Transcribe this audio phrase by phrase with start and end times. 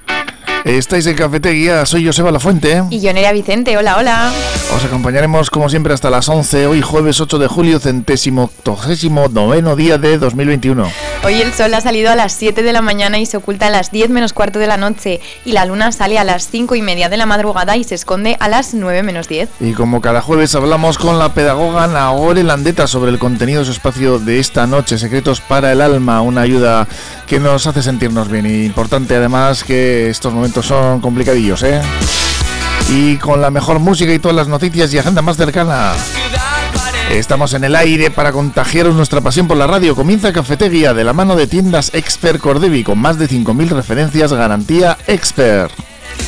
[0.65, 2.83] Estáis en Cafetería, soy Joseba La Fuente.
[2.91, 4.31] Y yo Nerea Vicente, hola, hola.
[4.75, 9.75] Os acompañaremos como siempre hasta las 11, hoy jueves 8 de julio, centésimo, octogésimo, noveno
[9.75, 10.87] día de 2021.
[11.23, 13.69] Hoy el sol ha salido a las 7 de la mañana y se oculta a
[13.69, 15.21] las 10 menos cuarto de la noche.
[15.45, 18.37] Y la luna sale a las 5 y media de la madrugada y se esconde
[18.39, 19.49] a las 9 menos 10.
[19.59, 23.71] Y como cada jueves hablamos con la pedagoga Nagore Landeta sobre el contenido de su
[23.71, 26.87] espacio de esta noche, Secretos para el Alma, una ayuda
[27.27, 28.47] que nos hace sentirnos bien.
[28.47, 31.81] Y importante además que estos momentos son complicadillos, ¿eh?
[32.89, 35.93] Y con la mejor música y todas las noticias y agenda más cercana.
[37.11, 39.95] Estamos en el aire para contagiaros nuestra pasión por la radio.
[39.95, 44.97] Comienza Cafetería de la mano de tiendas Expert Cordevi con más de 5.000 referencias garantía
[45.07, 45.73] Expert.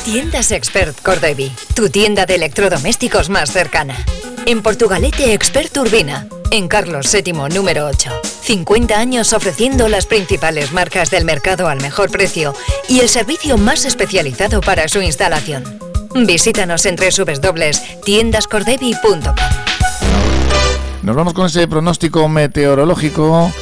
[0.04, 3.96] Tiendas Expert Cordevi, tu tienda de electrodomésticos más cercana.
[4.44, 8.10] En Portugalete Expert Urbina, en Carlos VII número 8.
[8.42, 12.54] 50 años ofreciendo las principales marcas del mercado al mejor precio
[12.90, 15.64] y el servicio más especializado para su instalación.
[16.14, 19.63] Visítanos en www.tiendascordevi.com.
[21.04, 23.52] Nos vamos con ese pronóstico meteorológico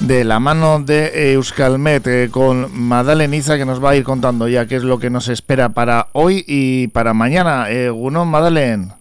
[0.00, 4.64] de la mano de Euskalmet eh, con Madaleniza que nos va a ir contando ya
[4.64, 7.68] qué es lo que nos espera para hoy y para mañana.
[7.68, 8.99] Eh, Gunón, Madalen.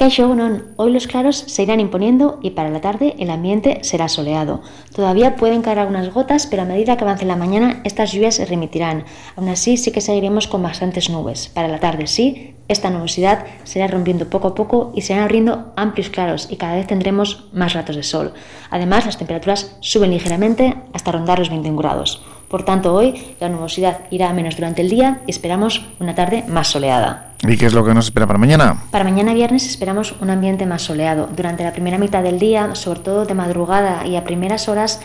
[0.00, 4.62] Hoy los claros se irán imponiendo y para la tarde el ambiente será soleado.
[4.94, 8.46] Todavía pueden caer algunas gotas, pero a medida que avance la mañana estas lluvias se
[8.46, 9.04] remitirán.
[9.34, 11.48] Aún así sí que seguiremos con bastantes nubes.
[11.48, 15.24] Para la tarde sí, esta nubosidad se irá rompiendo poco a poco y se irán
[15.24, 18.34] abriendo amplios claros y cada vez tendremos más ratos de sol.
[18.70, 22.22] Además, las temperaturas suben ligeramente hasta rondar los 21 grados.
[22.48, 26.44] Por tanto, hoy la nubosidad irá a menos durante el día y esperamos una tarde
[26.46, 27.27] más soleada.
[27.46, 28.82] ¿Y qué es lo que nos espera para mañana?
[28.90, 31.28] Para mañana viernes esperamos un ambiente más soleado.
[31.34, 35.00] Durante la primera mitad del día, sobre todo de madrugada y a primeras horas,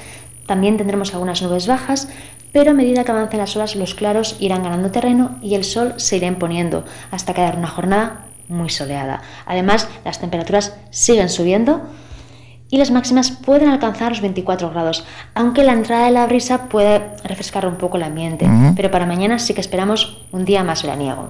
[0.48, 2.10] también tendremos algunas nubes bajas,
[2.52, 5.94] pero a medida que avancen las horas los claros irán ganando terreno y el sol
[5.98, 9.22] se irá imponiendo hasta quedar una jornada muy soleada.
[9.46, 11.82] Además, las temperaturas siguen subiendo
[12.70, 15.06] y las máximas pueden alcanzar los 24 grados,
[15.36, 18.50] aunque la entrada de la brisa puede refrescar un poco el ambiente.
[18.76, 21.30] Pero para mañana sí que esperamos un día más veraniego.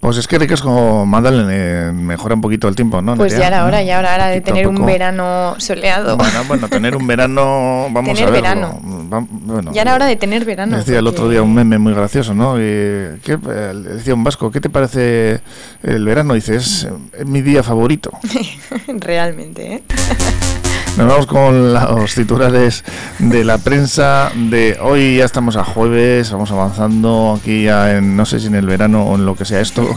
[0.00, 3.16] Pues es que como Magdalene mejora un poquito el tiempo, ¿no?
[3.16, 6.16] Pues ya era hora, ya era hora de tener un verano soleado.
[6.16, 8.80] Bueno, bueno, tener un verano, vamos tener a verlo.
[8.80, 9.26] verano.
[9.44, 10.76] Bueno, ya era hora de tener verano.
[10.76, 12.58] Decía el otro día un meme muy gracioso, ¿no?
[12.58, 15.40] Y, ¿qué, decía un vasco, ¿qué te parece
[15.82, 16.34] el verano?
[16.34, 18.12] Dices, es mi día favorito.
[18.86, 19.82] Realmente, ¿eh?
[20.98, 22.82] Nos vamos con los titulares
[23.20, 25.18] de la prensa de hoy.
[25.18, 29.04] Ya estamos a jueves, vamos avanzando aquí ya en, no sé si en el verano
[29.04, 29.88] o en lo que sea esto.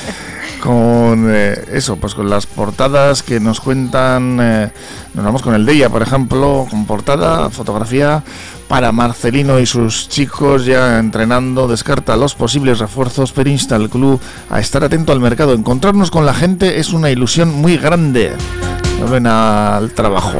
[0.62, 4.70] con eh, eso, pues con las portadas que nos cuentan, eh,
[5.14, 8.22] nos vamos con el de ella, por ejemplo, con portada, fotografía
[8.68, 14.20] para Marcelino y sus chicos ya entrenando, descarta los posibles refuerzos, pero insta al club
[14.48, 15.52] a estar atento al mercado.
[15.52, 18.34] Encontrarnos con la gente es una ilusión muy grande.
[19.10, 20.38] Ven al trabajo.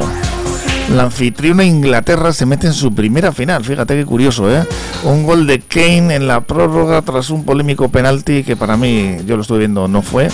[0.95, 4.67] La anfitriona Inglaterra se mete en su primera final, fíjate qué curioso, ¿eh?
[5.05, 9.37] Un gol de Kane en la prórroga tras un polémico penalti que para mí, yo
[9.37, 10.29] lo estuve viendo, no fue.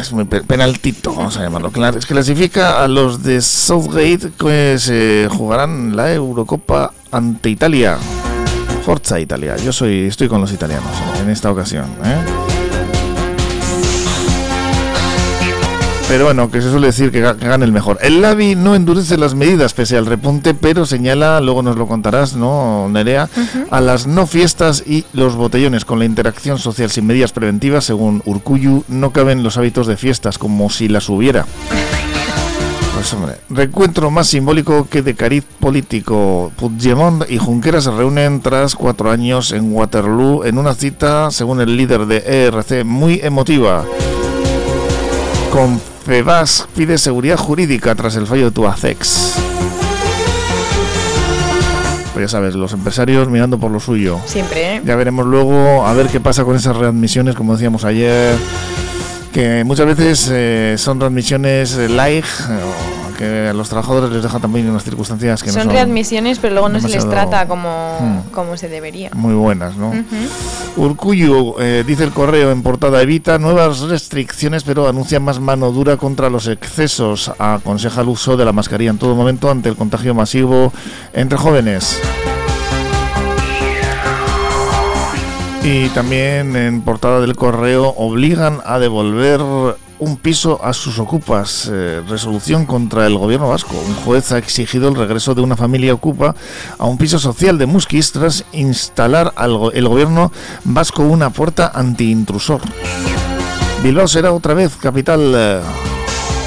[0.00, 1.70] Es muy penaltito, vamos a llamarlo.
[1.70, 7.96] Que clasifica a los de Southgate que se jugarán la Eurocopa ante Italia.
[8.84, 9.56] Forza Italia.
[9.56, 10.90] Yo soy, estoy con los italianos
[11.22, 11.86] en esta ocasión.
[12.04, 12.47] ¿eh?
[16.08, 17.98] Pero bueno, que se suele decir que, gane el mejor.
[18.00, 22.34] El Lavi no endurece las medidas pese al repunte, pero señala, luego nos lo contarás,
[22.34, 23.28] ¿no, Nerea?
[23.70, 28.22] A las no fiestas y los botellones con la interacción social sin medidas preventivas, según
[28.24, 31.44] Urcuyu, no caben los hábitos de fiestas como si las hubiera.
[32.94, 36.50] Pues hombre, reencuentro más simbólico que de cariz político.
[36.56, 41.76] Puigdemont y Junqueras se reúnen tras cuatro años en Waterloo en una cita, según el
[41.76, 43.84] líder de ERC, muy emotiva.
[45.52, 49.34] Con Febas pide seguridad jurídica tras el fallo de Tuacex.
[52.14, 54.18] Pues ya sabes, los empresarios mirando por lo suyo.
[54.24, 54.82] Siempre, ¿eh?
[54.86, 58.34] Ya veremos luego a ver qué pasa con esas readmisiones, como decíamos ayer,
[59.34, 62.24] que muchas veces eh, son readmisiones eh, light
[63.18, 66.54] que a los trabajadores les deja también unas circunstancias que son no son readmisiones, pero
[66.54, 68.30] luego no se les trata como, hmm.
[68.30, 69.10] como se debería.
[69.12, 69.92] Muy buenas, ¿no?
[70.76, 75.96] Urcuyo, eh, dice el correo en portada, evita nuevas restricciones, pero anuncia más mano dura
[75.96, 77.32] contra los excesos.
[77.38, 80.72] Aconseja el uso de la mascarilla en todo momento ante el contagio masivo
[81.12, 82.00] entre jóvenes.
[85.64, 89.40] Y también en portada del correo obligan a devolver
[89.98, 91.68] un piso a sus ocupas.
[91.72, 93.74] Eh, resolución contra el gobierno vasco.
[93.86, 96.34] Un juez ha exigido el regreso de una familia ocupa
[96.78, 100.32] a un piso social de Musquis tras instalar al el gobierno
[100.64, 102.60] vasco una puerta anti-intrusor.
[103.82, 105.60] Bilbao será otra vez capital eh,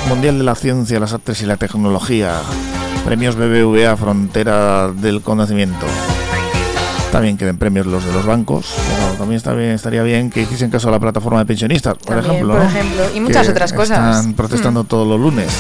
[0.10, 2.42] mundial de la ciencia, las artes y la tecnología.
[3.06, 5.86] Premios BBVA, frontera del conocimiento.
[7.12, 10.70] También queden premios los de los bancos, pero también está bien, estaría bien que hiciesen
[10.70, 12.54] caso a la plataforma de pensionistas, por ejemplo.
[12.54, 14.18] Por ejemplo, y muchas otras cosas.
[14.18, 14.88] Están protestando mm.
[14.88, 15.52] todos los lunes.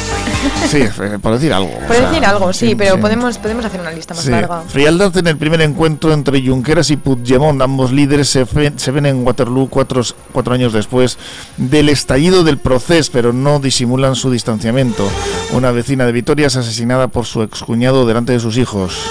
[0.69, 1.71] Sí, eh, por decir algo.
[1.87, 4.61] Por decir algo, sí, pero Podemos, podemos hacer una lista más larga.
[4.67, 8.45] Frialdad en el primer encuentro entre Junqueras y Puigdemont, ambos líderes se,
[8.77, 10.01] se ven en Waterloo cuatro,
[10.31, 11.17] cuatro años después
[11.57, 15.05] del estallido del proceso, pero no disimulan su distanciamiento.
[15.51, 19.01] Una vecina de Vitoria es asesinada por su excuñado delante de sus hijos.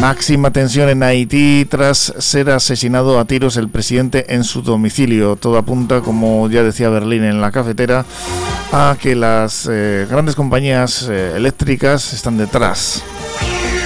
[0.00, 5.34] Máxima tensión en Haití tras ser asesinado a tiros el presidente en su domicilio.
[5.34, 8.04] Todo apunta, como ya decía Berlín en la cafetera,
[8.72, 13.02] a que las eh, grandes compañías eh, eléctricas están detrás.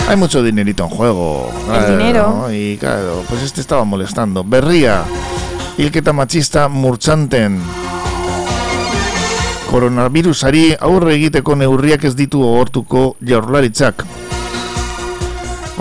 [0.08, 1.50] Hay mucho dinerito en juego.
[1.72, 2.48] El dinero.
[2.52, 4.44] Y claro, pues este estaba molestando.
[4.44, 5.04] Berría,
[5.78, 7.58] Ilketa machista Murchanten.
[9.70, 14.04] Coronavirusari aurre egiteko neurriak ez ditu ohortuko jaurlaritzak.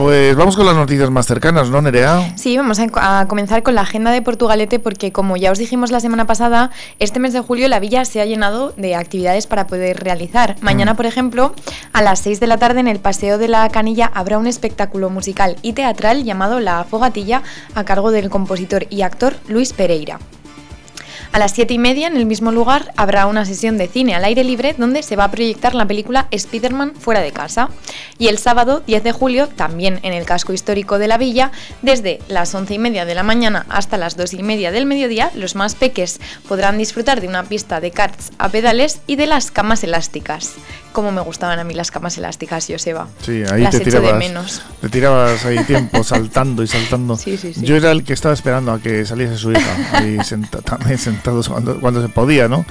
[0.01, 2.33] Pues vamos con las noticias más cercanas, ¿no, Nerea?
[2.35, 5.99] Sí, vamos a, comenzar con la agenda de Portugalete porque como ya os dijimos la
[5.99, 10.03] semana pasada, este mes de julio la villa se ha llenado de actividades para poder
[10.03, 10.55] realizar.
[10.59, 10.65] Mm.
[10.65, 11.53] Mañana, por ejemplo,
[11.93, 15.11] a las 6 de la tarde en el Paseo de la Canilla habrá un espectáculo
[15.11, 17.43] musical y teatral llamado La Fogatilla
[17.75, 20.17] a cargo del compositor y actor Luis Pereira.
[21.33, 24.25] A las 7 y media, en el mismo lugar, habrá una sesión de cine al
[24.25, 27.69] aire libre donde se va a proyectar la película Spider-Man fuera de casa.
[28.17, 32.19] Y el sábado 10 de julio, también en el casco histórico de la villa, desde
[32.27, 35.55] las 11 y media de la mañana hasta las 2 y media del mediodía, los
[35.55, 39.85] más peques podrán disfrutar de una pista de karts a pedales y de las camas
[39.85, 40.55] elásticas.
[40.91, 43.07] Como me gustaban a mí las camas elásticas, Joseba.
[43.21, 44.61] Sí, ahí te tirabas, de menos.
[44.81, 47.17] Te tirabas ahí tiempo saltando y saltando.
[47.21, 50.17] Sí, sí, Yo era el que estaba esperando a que saliese su hija, ahí
[50.63, 52.65] también cuando, cuando se podía, ¿no?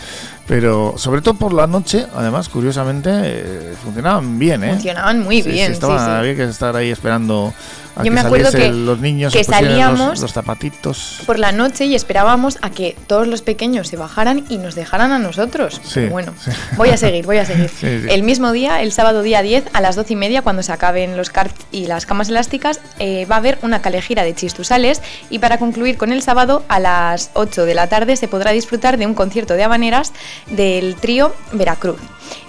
[0.50, 4.72] Pero sobre todo por la noche, además, curiosamente, eh, funcionaban bien, ¿eh?
[4.72, 5.68] Funcionaban muy bien.
[5.68, 7.54] Sí, estaba, Había que estar ahí esperando
[7.94, 11.94] a Yo me acuerdo que los niños que salíamos los, zapatitos por la noche y
[11.94, 15.80] esperábamos a que todos los pequeños se bajaran y nos dejaran a nosotros.
[15.84, 16.32] Sí, bueno,
[16.76, 17.70] voy a seguir, voy a seguir.
[18.10, 21.16] el mismo día, el sábado día 10, a las 12 y media, cuando se acaben
[21.16, 25.38] los karts y las camas elásticas, eh, va a haber una calejira de chistusales y
[25.38, 29.06] para concluir con el sábado, a las 8 de la tarde se podrá disfrutar de
[29.06, 30.12] un concierto de habaneras
[30.48, 32.00] del trío Veracruz.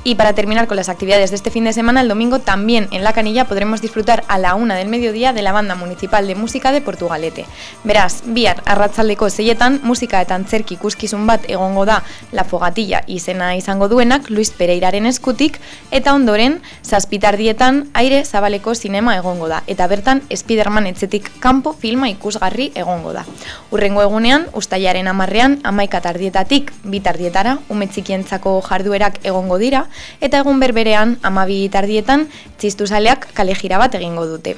[0.03, 3.03] Y para terminar con las actividades de este fin de semana, el domingo también en
[3.03, 6.71] La Canilla podremos disfrutar a la una del mediodía de la Banda Municipal de Música
[6.71, 7.45] de Portugalete.
[7.83, 13.88] Verás, bihar arratzaldeko seietan musika eta antzerki ikuskizun bat egongo da La Fogatilla izena izango
[13.89, 15.60] duenak Luis Pereiraren eskutik
[15.91, 22.71] eta ondoren zazpitardietan aire zabaleko sinema egongo da eta bertan Spiderman etzetik kanpo filma ikusgarri
[22.74, 23.25] egongo da.
[23.69, 29.88] Urrengo egunean, ustaiaren amarrean, amaika tardietatik, bitardietara, umetzikientzako jarduerak egongo dira,
[30.21, 32.27] eta egun berberean amabi tardietan
[32.61, 34.53] txistuzaleak kale jira bat egingo dute.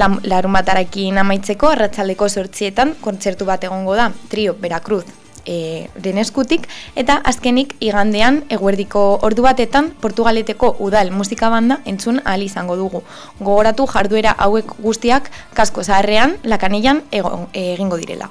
[0.00, 5.04] Larun batarakin amaitzeko arratzaldeko sortzietan kontzertu bat egongo da, trio Veracruz,
[5.44, 5.90] e,
[6.24, 6.64] eskutik
[6.96, 13.02] eta azkenik igandean eguerdiko ordu batetan Portugaleteko udal musika banda entzun ahal izango dugu.
[13.40, 18.30] Gogoratu jarduera hauek guztiak kasko zaharrean lakanillan egingo direla.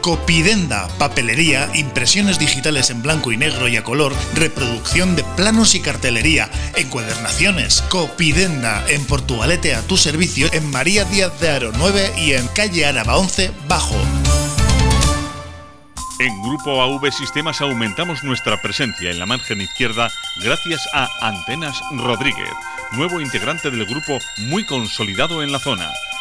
[0.00, 5.80] Copidenda, papelería, impresiones digitales en blanco y negro y a color, reproducción de planos y
[5.80, 7.82] cartelería, encuadernaciones.
[7.82, 12.86] Copidenda, en Portugalete a tu servicio, en María Díaz de Aro 9 y en calle
[12.86, 13.96] Araba 11, Bajo.
[16.18, 20.10] En Grupo AV Sistemas aumentamos nuestra presencia en la margen izquierda
[20.42, 22.50] gracias a Antenas Rodríguez,
[22.92, 25.90] nuevo integrante del grupo muy consolidado en la zona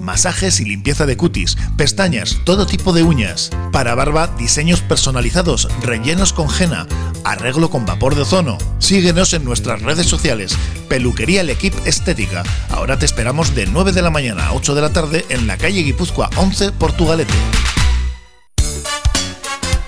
[0.00, 3.50] masajes y limpieza de cutis, pestañas, todo tipo de uñas.
[3.72, 6.86] Para barba, diseños personalizados, rellenos con henna,
[7.24, 8.58] arreglo con vapor de ozono.
[8.78, 10.56] Síguenos en nuestras redes sociales.
[10.88, 12.42] Peluquería El Equipe Estética.
[12.70, 15.56] Ahora te esperamos de 9 de la mañana a 8 de la tarde en la
[15.56, 17.34] calle Guipúzcoa 11, Portugalete.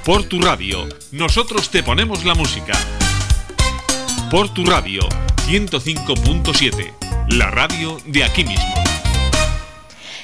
[0.05, 2.73] Por tu radio, nosotros te ponemos la música.
[4.31, 5.03] Por tu radio,
[5.47, 6.95] 105.7,
[7.29, 8.88] la radio de aquí mismo.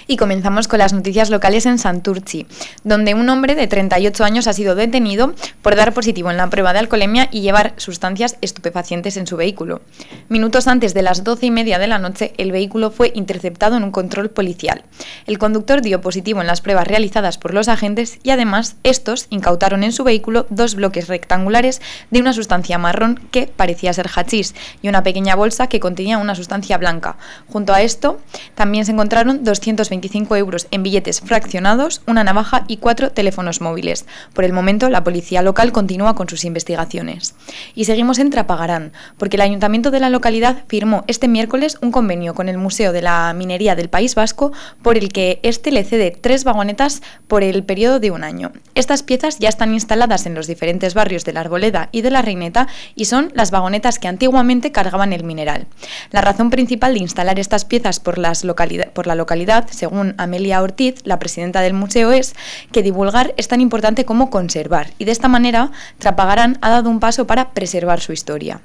[0.06, 2.46] Y comenzamos con las noticias locales en Santurci,
[2.82, 6.72] donde un hombre de 38 años ha sido detenido por dar positivo en la prueba
[6.72, 9.80] de alcoholemia y llevar sustancias estupefacientes en su vehículo.
[10.28, 13.84] Minutos antes de las 12 y media de la noche, el vehículo fue interceptado en
[13.84, 14.84] un control policial.
[15.26, 19.84] El conductor dio positivo en las pruebas realizadas por los agentes y además estos incautaron
[19.84, 21.80] en su vehículo dos bloques rectangulares
[22.10, 26.34] de una sustancia marrón que parecía ser hachís y una pequeña bolsa que contenía una
[26.34, 27.16] sustancia blanca.
[27.48, 28.20] Junto a esto,
[28.54, 34.06] también se encontraron 220 25 euros en billetes fraccionados, una navaja y cuatro teléfonos móviles.
[34.32, 37.36] Por el momento, la policía local continúa con sus investigaciones.
[37.76, 42.34] Y seguimos en Trapagarán, porque el ayuntamiento de la localidad firmó este miércoles un convenio
[42.34, 46.10] con el Museo de la Minería del País Vasco por el que este le cede
[46.10, 48.50] tres vagonetas por el periodo de un año.
[48.74, 52.22] Estas piezas ya están instaladas en los diferentes barrios de la Arboleda y de la
[52.22, 55.66] Reineta y son las vagonetas que antiguamente cargaban el mineral.
[56.10, 58.44] La razón principal de instalar estas piezas por, las
[58.92, 62.34] por la localidad según Amelia Ortiz, la presidenta del museo, es
[62.72, 67.00] que divulgar es tan importante como conservar, y de esta manera Trapagarán ha dado un
[67.00, 68.62] paso para preservar su historia.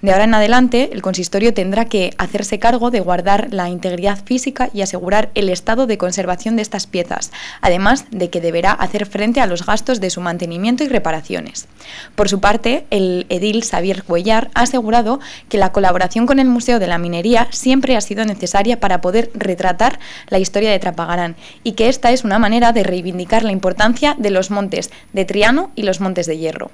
[0.00, 4.70] De ahora en adelante, el consistorio tendrá que hacerse cargo de guardar la integridad física
[4.72, 9.40] y asegurar el estado de conservación de estas piezas, además de que deberá hacer frente
[9.40, 11.68] a los gastos de su mantenimiento y reparaciones.
[12.14, 16.78] Por su parte, el edil Xavier Cuellar ha asegurado que la colaboración con el Museo
[16.78, 19.98] de la Minería siempre ha sido necesaria para poder retratar
[20.28, 24.30] la historia de Trapagarán y que esta es una manera de reivindicar la importancia de
[24.30, 26.70] los montes de Triano y los montes de Hierro.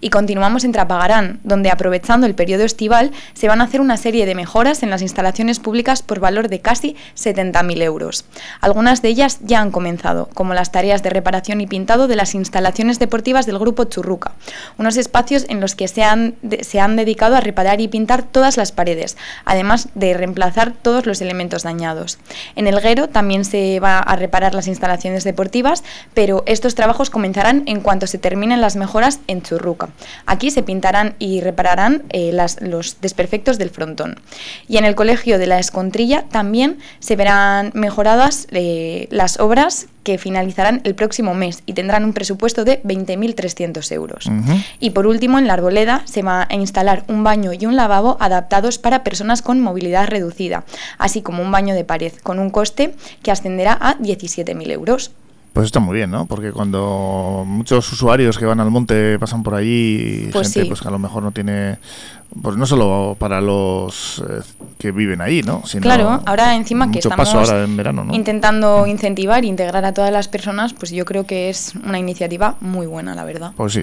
[0.00, 4.26] Y continuamos en Trapagarán, donde aprovechando el periodo estival se van a hacer una serie
[4.26, 8.24] de mejoras en las instalaciones públicas por valor de casi 70.000 euros.
[8.60, 12.34] Algunas de ellas ya han comenzado, como las tareas de reparación y pintado de las
[12.34, 14.32] instalaciones deportivas del grupo Churruca,
[14.78, 18.56] unos espacios en los que se han, se han dedicado a reparar y pintar todas
[18.56, 22.18] las paredes, además de reemplazar todos los elementos dañados.
[22.56, 25.82] En el Guero también se va a reparar las instalaciones deportivas,
[26.14, 29.88] pero estos trabajos comenzarán en cuanto se terminen las mejoras en Churruca.
[30.26, 34.20] Aquí se pintarán y repararán eh, los desperfectos del frontón.
[34.68, 40.18] Y en el Colegio de la Escontrilla también se verán mejoradas eh, las obras que
[40.18, 44.30] finalizarán el próximo mes y tendrán un presupuesto de 20.300 euros.
[44.80, 48.16] Y por último, en la Arboleda se va a instalar un baño y un lavabo
[48.20, 50.64] adaptados para personas con movilidad reducida,
[50.98, 55.12] así como un baño de pared, con un coste que ascenderá a 17.000 euros.
[55.52, 56.24] Pues está muy bien, ¿no?
[56.24, 60.88] Porque cuando muchos usuarios que van al monte pasan por allí, pues gente pues que
[60.88, 61.76] a lo mejor no tiene,
[62.40, 64.40] pues no solo para los eh,
[64.78, 65.62] que viven ahí, ¿no?
[65.66, 68.14] Sino claro, ahora encima que estamos ahora en verano, ¿no?
[68.14, 72.56] intentando incentivar e integrar a todas las personas, pues yo creo que es una iniciativa
[72.60, 73.52] muy buena, la verdad.
[73.54, 73.82] Pues sí.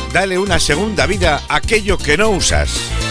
[0.13, 3.10] Dale una segunda vida a aquello que no usas.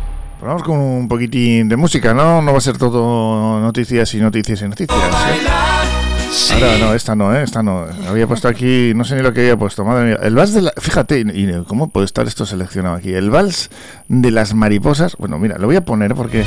[0.41, 2.41] Vamos con un poquitín de música, ¿no?
[2.41, 4.97] No va a ser todo noticias y noticias y noticias.
[4.97, 6.53] ¿eh?
[6.53, 7.43] Ahora no, esta no, ¿eh?
[7.43, 7.85] Esta no.
[8.07, 10.17] Había puesto aquí, no sé ni lo que había puesto, madre mía.
[10.21, 10.73] El vals de la.
[10.77, 13.13] Fíjate, y, ¿cómo puede estar esto seleccionado aquí?
[13.13, 13.69] El vals
[14.07, 15.15] de las mariposas.
[15.17, 16.43] Bueno, mira, lo voy a poner porque.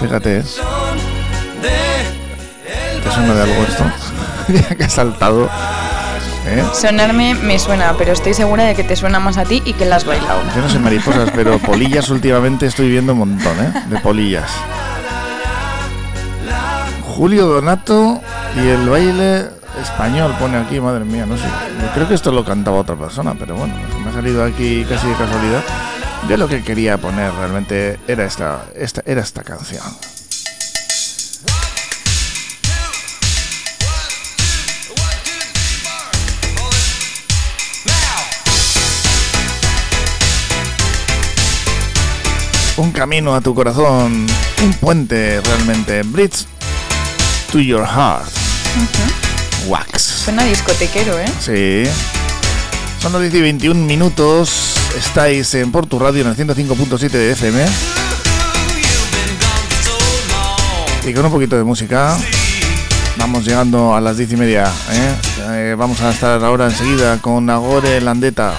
[0.00, 0.44] Fíjate, ¿eh?
[3.02, 3.84] ¿Te suena de algo esto?
[4.76, 5.48] que ha saltado.
[6.46, 6.62] ¿Eh?
[6.74, 9.86] Sonarme me suena, pero estoy segura de que te suena más a ti y que
[9.86, 10.42] la has bailado.
[10.54, 13.72] Yo no sé mariposas, pero polillas últimamente estoy viendo un montón, ¿eh?
[13.88, 14.50] De polillas.
[17.16, 18.20] Julio Donato
[18.56, 19.48] y el baile
[19.80, 21.44] español pone aquí, madre mía, no sé.
[21.44, 25.06] Yo creo que esto lo cantaba otra persona, pero bueno, me ha salido aquí casi
[25.06, 25.62] de casualidad.
[26.28, 29.82] Yo lo que quería poner realmente era esta, esta, era esta canción.
[42.76, 44.26] Un camino a tu corazón,
[44.62, 46.02] un puente realmente.
[46.02, 46.46] Bridge
[47.50, 48.26] to your heart.
[49.66, 50.02] Wax.
[50.02, 51.26] Suena discotequero, ¿eh?
[51.40, 51.90] Sí.
[53.00, 54.74] Son las 10 y 21 minutos.
[54.96, 57.64] Estáis en Portu Radio en el 105.7 de FM.
[61.06, 62.16] Y con un poquito de música.
[63.16, 64.64] Vamos llegando a las 10 y media.
[64.90, 65.14] ¿eh?
[65.50, 68.54] Eh, vamos a estar ahora enseguida con Agore Landeta.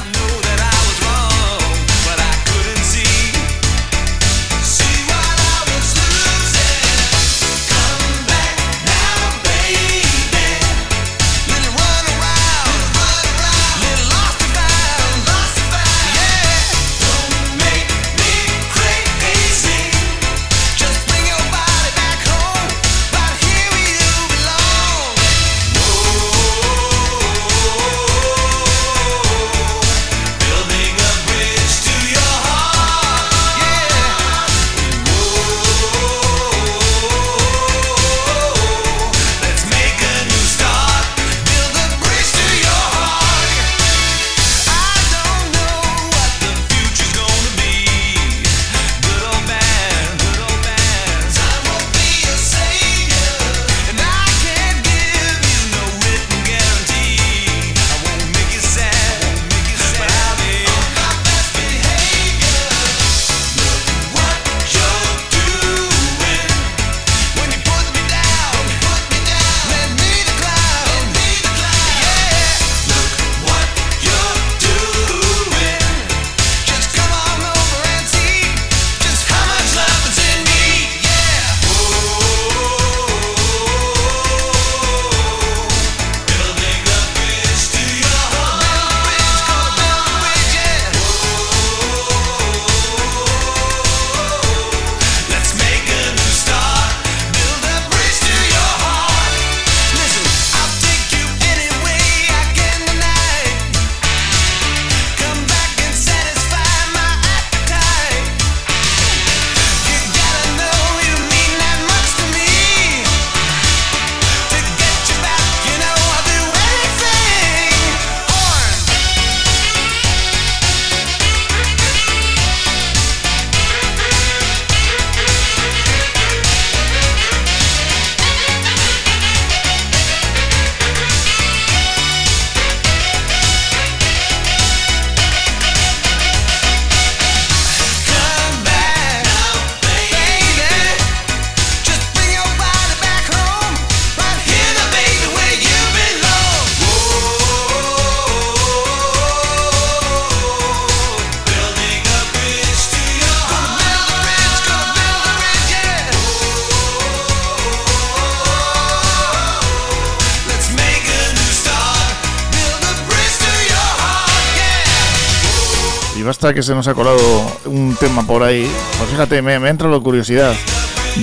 [166.35, 167.17] Hasta que se nos ha colado
[167.63, 168.69] un tema por ahí.
[168.97, 170.53] Pues fíjate, me, me entra la curiosidad.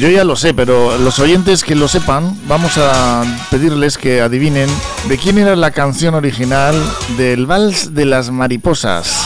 [0.00, 4.70] Yo ya lo sé, pero los oyentes que lo sepan, vamos a pedirles que adivinen
[5.10, 6.74] de quién era la canción original
[7.18, 9.20] del Vals de las Mariposas.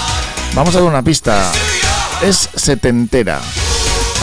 [0.57, 1.41] Vamos a dar una pista.
[2.21, 3.39] Es setentera.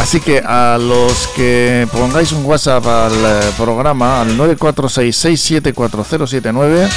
[0.01, 6.89] Así que a los que pongáis un WhatsApp al eh, programa, al 946674079,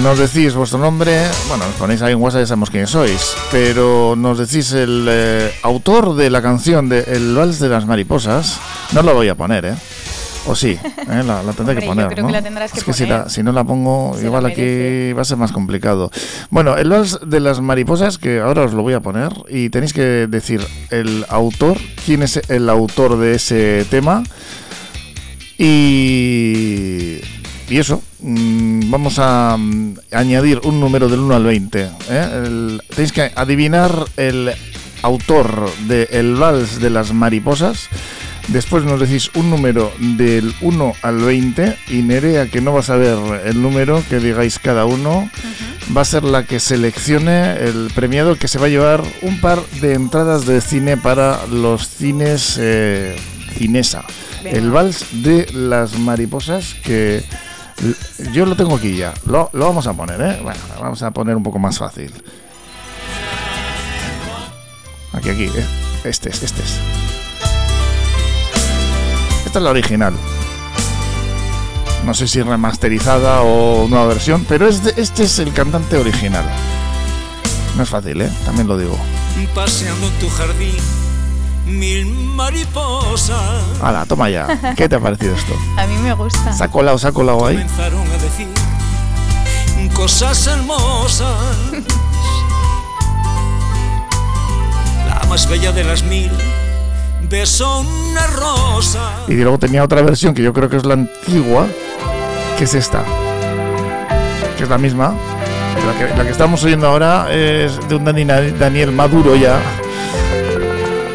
[0.00, 4.14] nos decís vuestro nombre, bueno, nos ponéis ahí en WhatsApp, ya sabemos quién sois, pero
[4.16, 8.58] nos decís el eh, autor de la canción de El Vals de las Mariposas,
[8.92, 9.74] no lo voy a poner, ¿eh?
[10.46, 11.22] O sí, ¿eh?
[11.24, 12.08] la, la tendré que yo poner.
[12.08, 12.26] creo ¿no?
[12.28, 13.18] que la tendrás que es que si, poner.
[13.20, 16.10] la- si no la pongo, Se igual aquí va a ser más complicado.
[16.50, 19.92] Bueno, el vals de las mariposas, que ahora os lo voy a poner, y tenéis
[19.92, 24.24] que decir el autor, quién es el autor de ese tema.
[25.58, 27.20] Y,
[27.72, 31.80] y eso, mm, vamos a mm, añadir un número del 1 al 20.
[31.82, 31.88] ¿eh?
[32.44, 34.52] El- tenéis que adivinar el
[35.02, 37.88] autor de El Vals de las Mariposas.
[38.48, 42.82] Después nos decís un número del 1 al 20 y Nerea, que no va a
[42.82, 45.30] saber el número que digáis cada uno,
[45.96, 49.60] va a ser la que seleccione el premiado que se va a llevar un par
[49.80, 53.16] de entradas de cine para los cines eh,
[53.56, 54.04] Cinesa.
[54.42, 54.58] Venga.
[54.58, 57.22] El vals de las mariposas que
[58.32, 59.12] yo lo tengo aquí ya.
[59.26, 60.40] Lo, lo vamos a poner, ¿eh?
[60.42, 62.12] Bueno, lo vamos a poner un poco más fácil.
[65.12, 65.44] Aquí, aquí.
[65.44, 65.66] eh.
[66.04, 66.78] Este es, este es.
[69.46, 70.14] Esta es la original.
[72.04, 76.44] No sé si remasterizada o nueva versión, pero este, este es el cantante original.
[77.76, 78.30] No es fácil, ¿eh?
[78.44, 78.98] También lo digo.
[80.30, 80.74] Jardín,
[81.78, 83.38] mil mariposas
[83.82, 84.74] Hala, toma ya.
[84.76, 85.52] ¿Qué te ha parecido esto?
[85.78, 86.52] A mí me gusta.
[86.52, 87.56] ¿Se ha colado, se ha colado ahí?
[87.56, 88.48] comenzaron a decir
[89.94, 91.36] cosas hermosas.
[95.06, 96.30] La más bella de las mil
[97.28, 99.00] besó una rosa.
[99.28, 101.66] Y luego tenía otra versión que yo creo que es la antigua,
[102.58, 103.02] que es esta.
[104.56, 105.14] Que es la misma.
[105.86, 109.58] La que, la que estamos oyendo ahora es de un Dani- Daniel Maduro ya.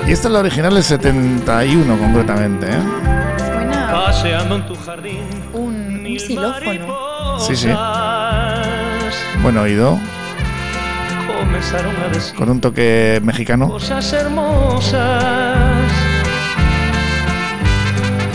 [0.07, 2.67] Y esta es la original del 71 concretamente.
[2.67, 2.79] ¿eh?
[3.37, 5.19] Suena Paseando en tu jardín.
[5.53, 7.39] un, un xilófono.
[7.39, 7.69] Sí, sí.
[9.41, 9.99] Buen oído,
[11.27, 13.67] Comenzaron a decir con un toque mexicano.
[13.69, 14.93] cosas hermosas.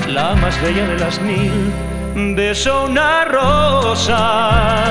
[0.09, 1.51] La más bella de las mil
[2.15, 4.85] besó una rosa.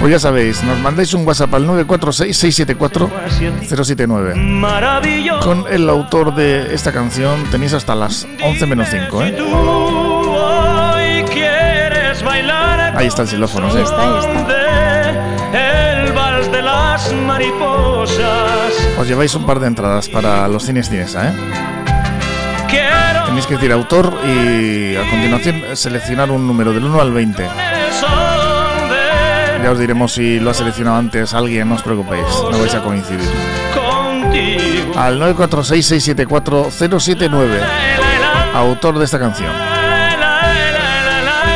[0.00, 4.34] Pues ya sabéis, nos mandáis un WhatsApp al 946-674-079.
[4.36, 5.46] Maravilloso.
[5.46, 9.34] Con el autor de esta canción tenéis hasta las 11 menos 5, ¿eh?
[12.98, 13.78] Ahí está el xilófono, sí.
[13.78, 16.02] Ahí está, ahí está.
[16.02, 18.72] el vals de las mariposas.
[18.98, 21.32] Os lleváis un par de entradas para los cines Cinesa, ¿eh?
[23.38, 27.44] Tenéis que decir autor y a continuación seleccionar un número del 1 al 20.
[27.44, 27.50] el
[27.92, 32.58] son de Ya os diremos si lo ha seleccionado antes alguien, no os preocupéis, no
[32.58, 33.30] vais a coincidir.
[34.96, 37.60] Al 946-674-079,
[38.54, 39.52] autor de esta canción.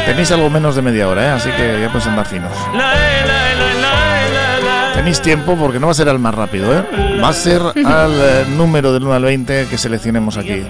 [0.06, 1.30] Tenéis algo menos de media hora, ¿eh?
[1.30, 2.52] así que ya podéis andar finos.
[4.94, 6.84] Tenéis tiempo porque no va a ser al más rápido, ¿eh?
[7.22, 10.64] va a ser al eh, número del 1 al 20 que seleccionemos aquí.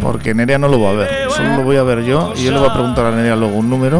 [0.00, 2.52] Porque Nerea no lo va a ver, solo lo voy a ver yo y yo
[2.52, 3.98] le voy a preguntar a Nerea luego un número.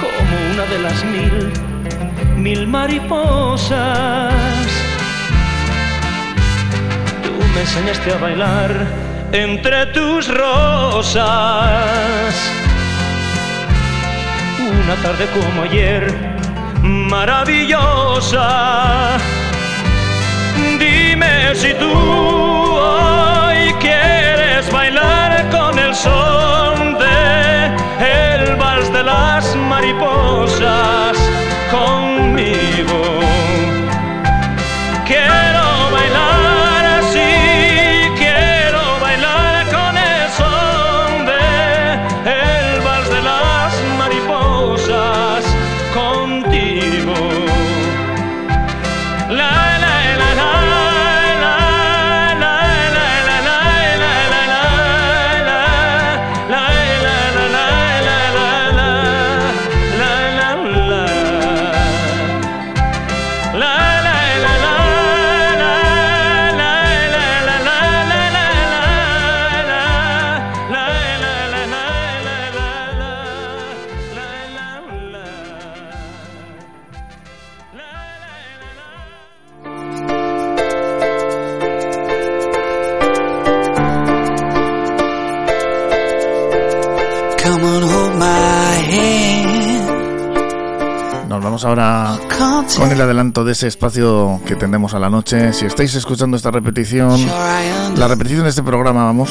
[0.00, 1.52] como una de las mil,
[2.36, 4.32] mil mariposas.
[7.22, 8.86] Tú me enseñaste a bailar
[9.32, 11.24] entre tus rosas.
[14.84, 16.31] Una tarde como ayer,
[16.82, 18.48] maravillosa.
[20.78, 27.66] Dime si tú hoy quieres bailar con el son de
[28.00, 30.21] el vals de las mariposas
[91.64, 92.18] vamos ahora
[92.76, 95.52] con el adelanto de ese espacio que tendremos a la noche.
[95.52, 97.20] Si estáis escuchando esta repetición,
[97.96, 99.30] la repetición de este programa, vamos,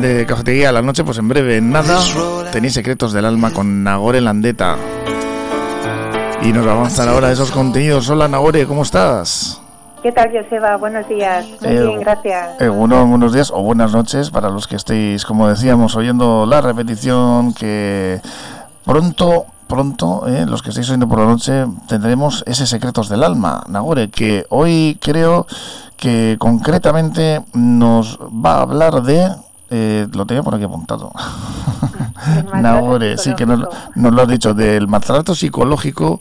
[0.00, 1.98] de Cafetería a la noche, pues en breve, en nada,
[2.52, 4.76] tenéis Secretos del Alma con Nagore Landeta.
[6.42, 8.08] Y nos vamos a avanzar ahora esos contenidos.
[8.10, 9.60] Hola Nagore, ¿cómo estás?
[10.02, 10.76] ¿Qué tal, Joseba?
[10.76, 11.46] Buenos días.
[11.62, 12.60] Muy Eh, bien, gracias.
[12.60, 16.60] Eh, bueno, buenos días o buenas noches para los que estéis, como decíamos, oyendo la
[16.60, 18.20] repetición que
[18.84, 23.64] pronto, pronto, eh, los que estéis oyendo por la noche, tendremos ese Secretos del Alma,
[23.68, 25.46] Nagore, que hoy creo
[25.96, 29.30] que concretamente nos va a hablar de...
[29.70, 31.12] eh, lo tenía por aquí apuntado.
[32.54, 36.20] Nagore, sí que nos, nos lo has dicho, del maltrato psicológico,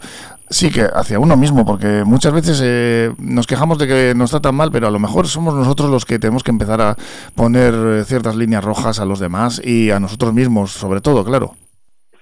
[0.49, 4.55] sí que hacia uno mismo, porque muchas veces eh, nos quejamos de que nos tratan
[4.55, 6.95] mal, pero a lo mejor somos nosotros los que tenemos que empezar a
[7.35, 11.55] poner eh, ciertas líneas rojas a los demás y a nosotros mismos, sobre todo, claro.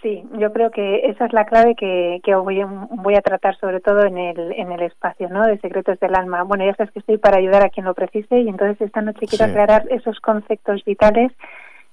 [0.02, 3.56] Sí, yo creo que esa es la clave que, que voy, a- voy a tratar
[3.58, 5.46] sobre todo en el, en el espacio ¿no?
[5.46, 6.42] de Secretos del Alma.
[6.44, 9.28] Bueno, ya sabes que estoy para ayudar a quien lo precise y entonces esta noche
[9.28, 9.52] quiero Sí.
[9.52, 11.32] aclarar esos conceptos vitales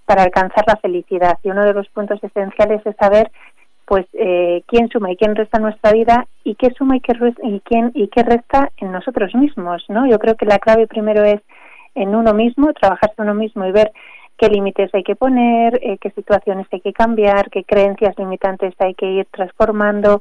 [0.07, 1.39] para alcanzar la felicidad.
[1.43, 3.31] Y uno de los puntos esenciales es saber
[3.85, 7.13] pues eh, quién suma y quién resta en nuestra vida y qué suma y qué,
[7.43, 10.07] y quién y qué resta en nosotros mismos, ¿no?
[10.07, 11.41] Yo creo que la clave primero es
[11.95, 13.93] en uno mismo, trabajarse uno mismo y ver
[14.39, 18.95] qué límites hay que poner, eh, qué situaciones hay que cambiar, qué creencias limitantes hay
[18.95, 20.21] que ir transformando.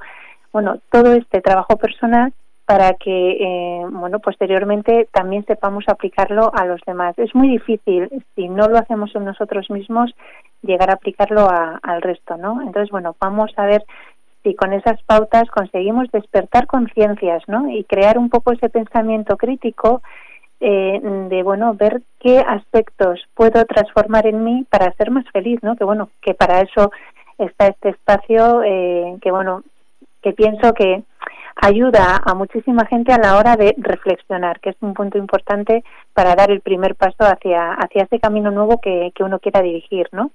[0.52, 2.34] Bueno, todo este trabajo personal
[2.66, 7.18] para que, eh, bueno, posteriormente también sepamos aplicarlo a los demás.
[7.18, 10.14] Es muy difícil, si no lo hacemos en nosotros mismos,
[10.64, 12.62] llegar a aplicarlo a- al resto, ¿no?
[12.62, 13.84] Entonces, bueno, vamos a ver
[14.44, 17.70] si con esas pautas conseguimos despertar conciencias, ¿no?
[17.70, 20.02] Y crear un poco ese pensamiento crítico
[20.60, 25.76] eh, de bueno ver qué aspectos puedo transformar en mí para ser más feliz no
[25.76, 26.92] que bueno que para eso
[27.38, 29.64] está este espacio eh, que bueno
[30.22, 31.04] que pienso que
[31.56, 36.36] ayuda a muchísima gente a la hora de reflexionar que es un punto importante para
[36.36, 40.32] dar el primer paso hacia hacia ese camino nuevo que, que uno quiera dirigir no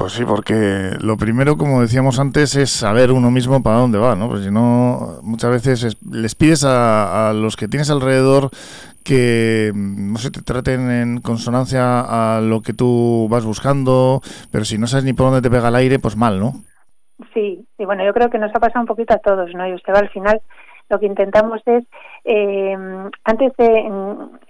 [0.00, 4.16] Pues sí, porque lo primero, como decíamos antes, es saber uno mismo para dónde va,
[4.16, 4.30] ¿no?
[4.30, 8.48] Pues si no, muchas veces es- les pides a, los que tienes alrededor
[9.04, 12.00] que, mm, no sé, te traten en consonancia
[12.36, 15.68] a lo que tú vas buscando, pero si no sabes ni por dónde te pega
[15.68, 16.54] el aire, pues mal, ¿no?
[17.34, 19.68] Sí, y bueno, yo creo que nos ha pasado un poquito a todos, ¿no?
[19.68, 20.40] Y usted va al final,
[20.90, 21.84] lo que intentamos es,
[22.24, 22.76] eh,
[23.24, 23.90] antes de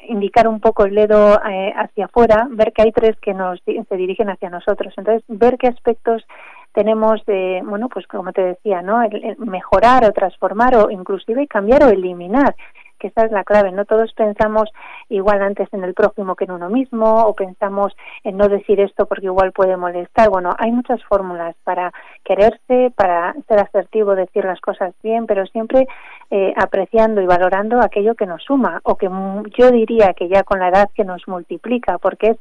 [0.08, 3.96] indicar un poco el dedo eh, hacia afuera, ver que hay tres que nos se
[3.96, 4.92] dirigen hacia nosotros.
[4.96, 6.24] Entonces, ver qué aspectos
[6.72, 9.02] tenemos de, bueno, pues como te decía, ¿no?
[9.02, 12.54] El mejorar o transformar o inclusive cambiar o eliminar
[13.00, 13.72] que esa es la clave.
[13.72, 14.70] No todos pensamos
[15.08, 19.06] igual antes en el prójimo que en uno mismo o pensamos en no decir esto
[19.06, 20.30] porque igual puede molestar.
[20.30, 21.92] Bueno, hay muchas fórmulas para
[22.24, 25.88] quererse, para ser asertivo, decir las cosas bien, pero siempre
[26.30, 29.10] eh, apreciando y valorando aquello que nos suma o que
[29.58, 32.38] yo diría que ya con la edad que nos multiplica, porque es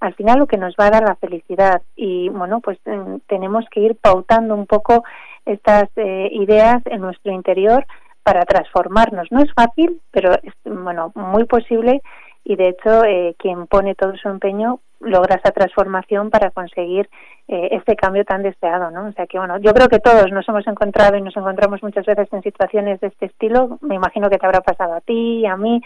[0.00, 3.64] al final lo que nos va a dar la felicidad y bueno pues mm, tenemos
[3.70, 5.04] que ir pautando un poco
[5.44, 7.84] estas eh, ideas en nuestro interior
[8.28, 9.32] para transformarnos.
[9.32, 12.02] No es fácil, pero es bueno muy posible
[12.44, 17.08] y de hecho eh, quien pone todo su empeño logra esa transformación para conseguir
[17.46, 19.06] eh, ese cambio tan deseado, ¿no?
[19.06, 22.04] O sea que bueno, yo creo que todos nos hemos encontrado y nos encontramos muchas
[22.04, 23.78] veces en situaciones de este estilo.
[23.80, 25.80] Me imagino que te habrá pasado a ti, a mí.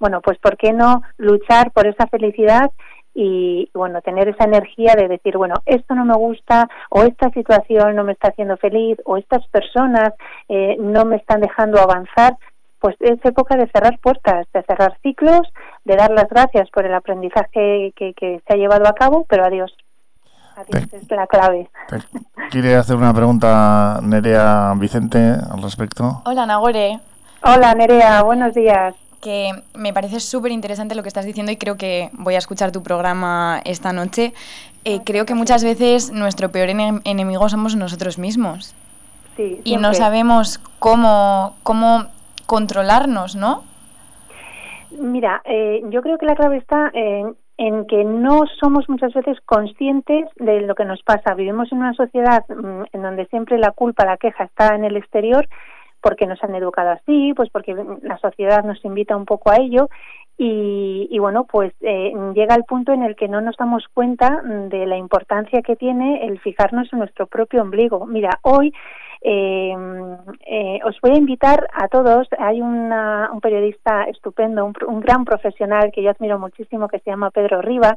[0.00, 2.70] Bueno, pues ¿por qué no luchar por esa felicidad
[3.14, 7.94] y bueno, tener esa energía de decir, bueno, esto no me gusta o esta situación
[7.94, 10.14] no me está haciendo feliz o estas personas
[10.48, 12.36] eh, no me están dejando avanzar,
[12.80, 15.42] pues es época de cerrar puertas, de cerrar ciclos,
[15.84, 19.44] de dar las gracias por el aprendizaje que, que se ha llevado a cabo, pero
[19.44, 19.72] adiós.
[20.56, 21.70] Adiós es la clave.
[22.50, 26.22] ¿Quiere hacer una pregunta Nerea Vicente al respecto?
[26.26, 26.98] Hola, Nagore.
[27.42, 28.94] Hola, Nerea, buenos días.
[29.22, 32.72] Que me parece súper interesante lo que estás diciendo y creo que voy a escuchar
[32.72, 34.34] tu programa esta noche.
[34.84, 38.74] Eh, creo que muchas veces nuestro peor ene- enemigo somos nosotros mismos.
[39.36, 42.06] Sí, Y no sabemos cómo, cómo
[42.46, 43.62] controlarnos, ¿no?
[44.98, 49.38] Mira, eh, yo creo que la clave está en, en que no somos muchas veces
[49.46, 51.34] conscientes de lo que nos pasa.
[51.34, 54.96] Vivimos en una sociedad mm, en donde siempre la culpa, la queja está en el
[54.96, 55.48] exterior
[56.02, 59.88] porque nos han educado así, pues porque la sociedad nos invita un poco a ello
[60.36, 64.42] y, y bueno, pues eh, llega el punto en el que no nos damos cuenta
[64.44, 68.06] de la importancia que tiene el fijarnos en nuestro propio ombligo.
[68.06, 68.72] Mira, hoy
[69.20, 69.72] eh,
[70.46, 72.26] eh, os voy a invitar a todos.
[72.38, 77.30] Hay una- un periodista estupendo, un gran profesional que yo admiro muchísimo, que se llama
[77.30, 77.94] Pedro Riva.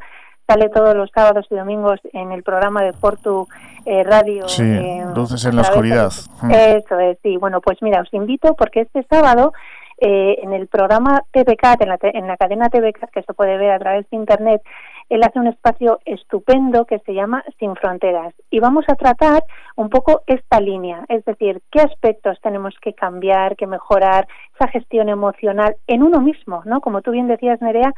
[0.47, 3.47] Sale todos los sábados y domingos en el programa de Portu
[3.86, 4.47] eh, Radio.
[4.47, 6.12] Sí, eh, luces en la de- oscuridad.
[6.51, 7.38] Eso es, sí.
[7.38, 9.53] Bueno, pues mira, os invito porque este sábado
[9.97, 13.71] eh, en el programa TVCAT, en la, en la cadena TVCAT, que se puede ver
[13.71, 14.62] a través de Internet,
[15.08, 18.34] él hace un espacio estupendo que se llama Sin Fronteras.
[18.49, 19.43] Y vamos a tratar
[19.75, 25.08] un poco esta línea, es decir, qué aspectos tenemos que cambiar, que mejorar, esa gestión
[25.10, 26.81] emocional en uno mismo, ¿no?
[26.81, 27.93] Como tú bien decías, Nerea,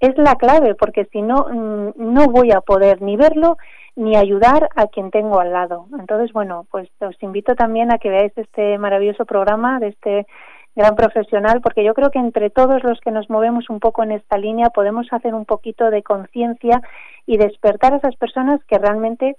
[0.00, 3.56] es la clave, porque si no, mm, no voy a poder ni verlo
[3.94, 5.86] ni ayudar a quien tengo al lado.
[5.98, 10.26] Entonces, bueno, pues os invito también a que veáis este maravilloso programa de este
[10.74, 14.12] gran profesional, porque yo creo que entre todos los que nos movemos un poco en
[14.12, 16.82] esta línea podemos hacer un poquito de conciencia
[17.24, 19.36] y despertar a esas personas que realmente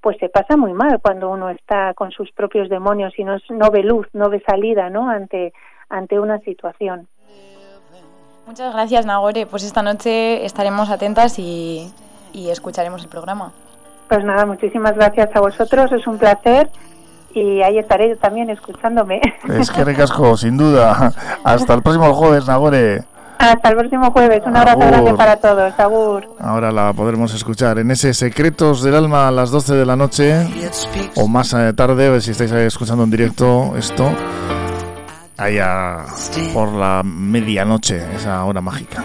[0.00, 3.70] pues se pasa muy mal cuando uno está con sus propios demonios y no, no
[3.72, 5.10] ve luz, no ve salida, ¿no?
[5.10, 5.52] Ante
[5.88, 7.08] ante una situación.
[8.46, 9.46] Muchas gracias, Nagore.
[9.46, 11.92] Pues esta noche estaremos atentas y,
[12.32, 13.52] y escucharemos el programa.
[14.08, 16.70] Pues nada, muchísimas gracias a vosotros, es un placer
[17.34, 19.20] y ahí estaré yo también escuchándome.
[19.48, 21.12] Es que recasco, sin duda.
[21.44, 23.04] Hasta el próximo jueves, Nagore.
[23.38, 24.90] Hasta el próximo jueves, un abrazo Agur.
[24.92, 26.26] grande para todos, Agur.
[26.40, 30.46] Ahora la podremos escuchar en ese Secretos del Alma a las 12 de la noche
[31.16, 34.10] o más eh, tarde, a ver si estáis escuchando en directo esto.
[35.36, 36.06] Allá
[36.52, 39.04] por la medianoche, esa hora mágica.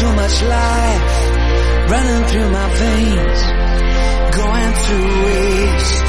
[0.00, 1.36] too much life
[1.90, 3.40] running through my veins,
[4.36, 6.05] going to waste.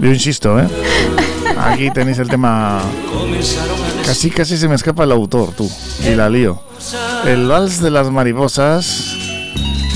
[0.00, 0.66] Yo insisto, ¿eh?
[1.58, 2.80] Aquí tenéis el tema.
[4.04, 5.70] Casi, casi se me escapa el autor, tú.
[6.04, 6.60] Y la lío.
[7.26, 9.14] El vals de las mariposas.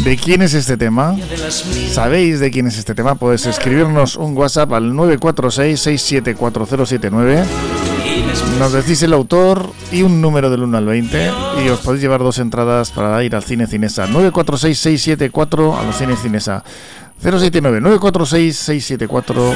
[0.05, 1.17] ¿De quién es este tema?
[1.91, 3.15] ¿Sabéis de quién es este tema?
[3.15, 7.43] Pues escribirnos un WhatsApp al 946-674079.
[8.59, 11.31] Nos decís el autor y un número del 1 al 20
[11.65, 14.07] y os podéis llevar dos entradas para ir al cine Cinesa.
[14.09, 16.63] 946-674 a los cines Cinesa.
[17.23, 19.55] 079 946-674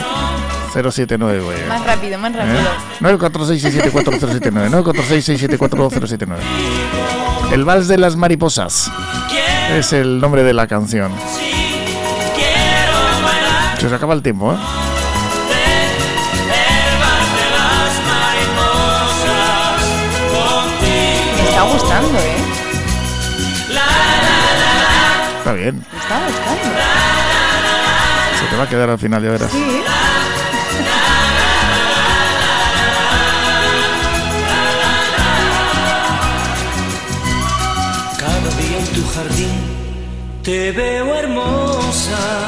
[0.73, 1.55] 079.
[1.69, 2.59] Más rápido, más rápido.
[2.59, 2.67] ¿Eh?
[3.01, 4.71] 946-674-079.
[4.85, 6.37] 946-674-079.
[7.53, 8.91] El vals de las mariposas
[9.71, 11.13] es el nombre de la canción.
[13.79, 14.57] Se os acaba el tiempo, ¿eh?
[21.37, 22.37] Me está gustando, ¿eh?
[25.39, 25.85] Está bien.
[25.97, 26.19] Está
[28.51, 29.51] te va a quedar al final, ya verás.
[29.51, 29.83] Sí.
[38.19, 39.79] Cada día en tu jardín
[40.43, 42.48] te veo hermosa.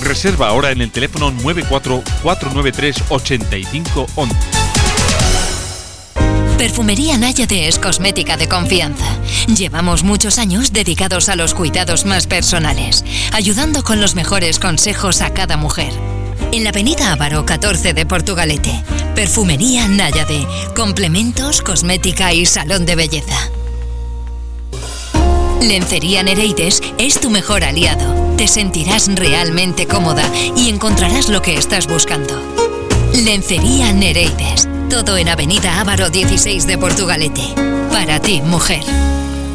[0.00, 4.30] Reserva ahora en el teléfono 944938511.
[6.58, 9.06] Perfumería Náyade es cosmética de confianza.
[9.46, 15.32] Llevamos muchos años dedicados a los cuidados más personales, ayudando con los mejores consejos a
[15.32, 15.94] cada mujer.
[16.52, 18.84] En la avenida Ávaro 14 de Portugalete,
[19.14, 20.46] Perfumería Náyade,
[20.76, 23.50] complementos, cosmética y salón de belleza.
[25.60, 28.34] Lencería Nereides es tu mejor aliado.
[28.36, 30.24] Te sentirás realmente cómoda
[30.56, 32.34] y encontrarás lo que estás buscando.
[33.12, 34.68] Lencería Nereides.
[34.88, 37.42] Todo en Avenida Ávaro 16 de Portugalete.
[37.90, 38.82] Para ti, mujer.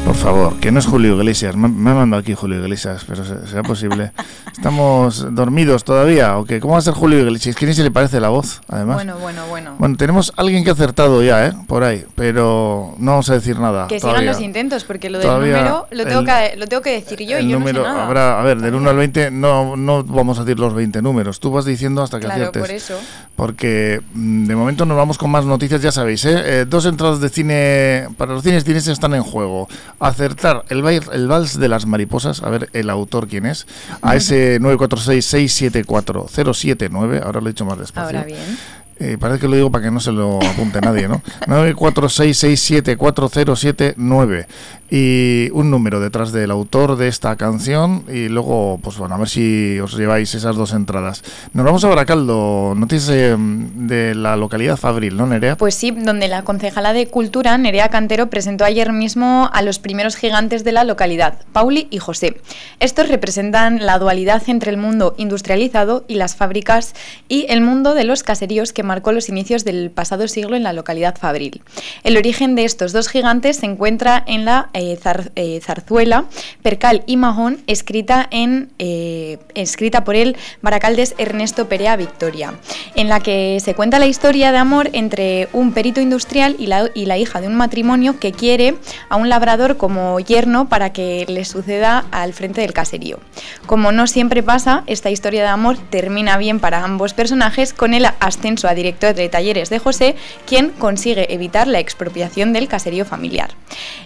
[0.06, 1.56] Por favor, que no es Julio Iglesias.
[1.56, 4.12] Me, me ha mandado aquí Julio Iglesias, pero se- será posible.
[4.52, 6.38] Estamos dormidos todavía.
[6.38, 6.60] ¿o qué?
[6.60, 7.56] ¿Cómo va a ser Julio Iglesias?
[7.56, 8.94] ¿Quién se le parece la voz, además?
[8.96, 9.74] Bueno, bueno, bueno.
[9.78, 11.52] Bueno, tenemos alguien que ha acertado ya, ¿eh?
[11.66, 13.88] Por ahí, pero no vamos a decir nada.
[13.88, 14.20] Que todavía.
[14.20, 16.90] sigan los intentos, porque lo del Todavía número lo tengo, el- que, lo tengo que
[16.92, 18.06] decir yo el y yo número, no sé nada.
[18.06, 21.40] habrá, a ver, del 1 al 20 no, no vamos a decir los 20 números.
[21.40, 22.62] Tú vas diciendo hasta que Claro, aciertes.
[22.62, 22.94] por eso.
[23.34, 26.60] Porque mm, de momento nos vamos con más noticias, ya sabéis, ¿eh?
[26.60, 29.68] Eh, dos entradas de cine para los cines cines están en juego.
[29.98, 33.66] Acertar el, el vals de las mariposas, a ver el autor quién es,
[34.02, 38.18] a ese 946-674-079, ahora lo he dicho más despacio.
[38.18, 38.58] Ahora bien.
[38.98, 41.20] Eh, parece que lo digo para que no se lo apunte nadie, ¿no?
[41.46, 44.46] 946674079
[44.90, 49.28] y un número detrás del autor de esta canción y luego, pues bueno, a ver
[49.28, 51.22] si os lleváis esas dos entradas.
[51.52, 55.56] Nos vamos a Baracaldo, noticias eh, de la localidad Fabril, ¿no, Nerea?
[55.56, 60.16] Pues sí, donde la concejala de Cultura, Nerea Cantero, presentó ayer mismo a los primeros
[60.16, 62.40] gigantes de la localidad, Pauli y José.
[62.80, 66.94] Estos representan la dualidad entre el mundo industrializado y las fábricas
[67.28, 70.72] y el mundo de los caseríos que marcó los inicios del pasado siglo en la
[70.72, 71.60] localidad Fabril.
[72.04, 76.24] El origen de estos dos gigantes se encuentra en la eh, zar- eh, zarzuela
[76.62, 82.54] Percal y Mahón, escrita, en, eh, escrita por el baracaldes Ernesto Perea Victoria,
[82.94, 86.88] en la que se cuenta la historia de amor entre un perito industrial y la,
[86.94, 88.76] y la hija de un matrimonio que quiere
[89.08, 93.18] a un labrador como yerno para que le suceda al frente del caserío.
[93.66, 98.06] Como no siempre pasa, esta historia de amor termina bien para ambos personajes con el
[98.20, 100.14] ascenso a director de talleres de José,
[100.46, 103.50] quien consigue evitar la expropiación del caserío familiar.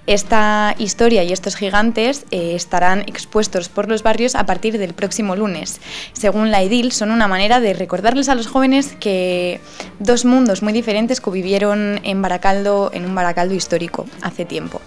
[0.07, 5.37] Esta historia y estos gigantes eh, estarán expuestos por los barrios a partir del próximo
[5.37, 5.81] lunes.
[6.14, 9.61] Según la Edil, son una manera de recordarles a los jóvenes que
[9.99, 14.81] dos mundos muy diferentes convivieron en Baracaldo, en un Baracaldo histórico, hace tiempo.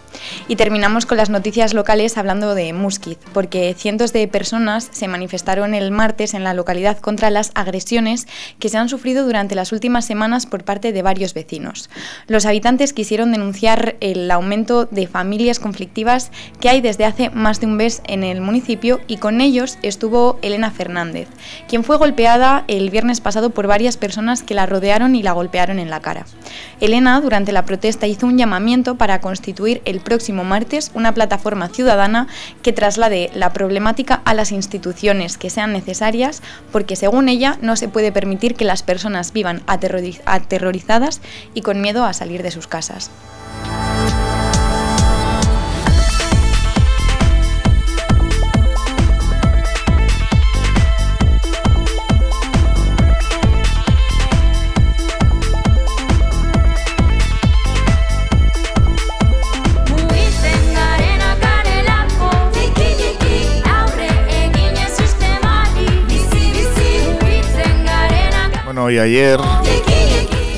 [0.48, 5.74] Y terminamos con las noticias locales hablando de Musquiz, porque cientos de personas se manifestaron
[5.74, 8.28] el martes en la localidad contra las agresiones
[8.60, 11.90] que se han sufrido durante las últimas semanas por parte de varios vecinos.
[12.28, 17.68] Los habitantes quisieron denunciar el aumento de familias conflictivas que hay desde hace más de
[17.68, 21.28] un mes en el municipio y con ellos estuvo Elena Fernández,
[21.68, 25.80] quien fue golpeada el viernes pasado por varias personas que la rodearon y la golpearon
[25.80, 26.26] en la cara.
[26.80, 32.28] Elena, durante la protesta, hizo un llamamiento para constituir el próximo martes una plataforma ciudadana
[32.62, 37.88] que traslade la problemática a las instituciones que sean necesarias, porque según ella no se
[37.88, 41.22] puede permitir que las personas vivan aterrorizadas
[41.54, 43.12] y con miedo a salir de sus casas.
[68.94, 69.40] Y ayer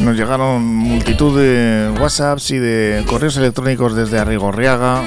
[0.02, 5.02] nos llegaron multitud de WhatsApps y de correos electrónicos desde Arrigorriaga.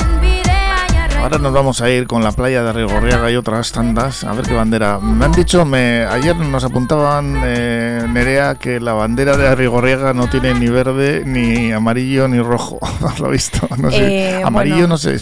[1.19, 4.47] Ahora nos vamos a ir con la playa de Arrigorriaga y otras tandas a ver
[4.47, 4.99] qué bandera.
[4.99, 10.31] Me han dicho, me, ayer nos apuntaban eh, Nerea que la bandera de Arrigorriaga no
[10.31, 12.79] tiene ni verde, ni amarillo, ni rojo.
[13.21, 13.69] ¿Lo he visto?
[13.77, 14.39] No sé.
[14.39, 15.19] Eh, amarillo bueno, no sé.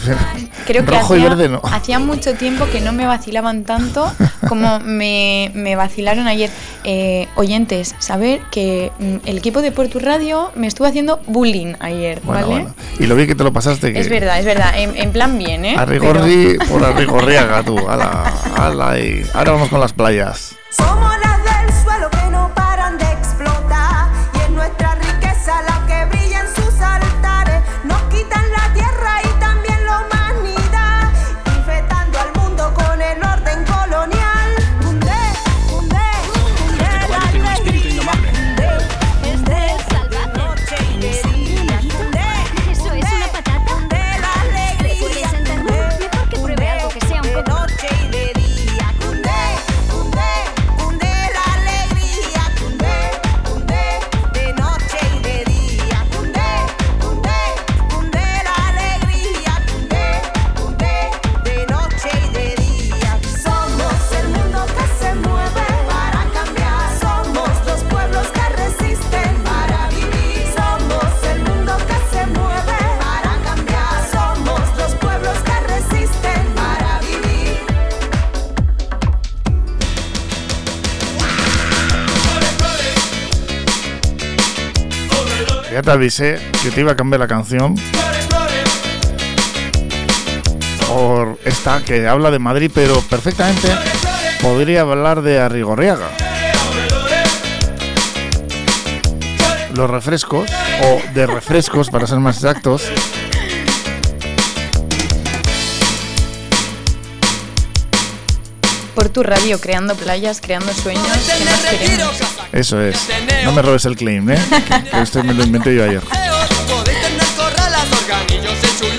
[0.67, 1.61] Creo que rojo hacía, y verde no.
[1.63, 4.11] hacía mucho tiempo que no me vacilaban tanto
[4.47, 6.49] como me, me vacilaron ayer.
[6.83, 12.21] Eh, oyentes, saber que mm, el equipo de Portu Radio me estuvo haciendo bullying ayer,
[12.23, 12.61] Bueno, ¿vale?
[12.63, 12.75] bueno.
[12.99, 13.91] Y lo vi que te lo pasaste.
[13.93, 15.75] Que Es verdad, es verdad, en, en plan bien, ¿eh?
[15.77, 17.77] Arrigorri por Arrigorriaga, tú.
[17.89, 20.55] Ala, ala, y ahora vamos con las playas.
[20.69, 21.36] Somos las
[85.77, 87.75] Ya te avisé que te iba a cambiar la canción.
[90.87, 93.67] Por esta que habla de Madrid, pero perfectamente
[94.41, 96.07] podría hablar de Arrigorriaga.
[99.75, 100.49] Los refrescos,
[100.81, 102.91] o de refrescos para ser más exactos,
[108.97, 111.05] Por tu radio, creando playas, creando sueños.
[111.05, 112.15] ¿Qué más queremos?
[112.51, 112.97] eso es.
[113.45, 114.39] No me robes el claim, ¿eh?
[114.91, 116.01] Que esto me lo inventé yo ayer.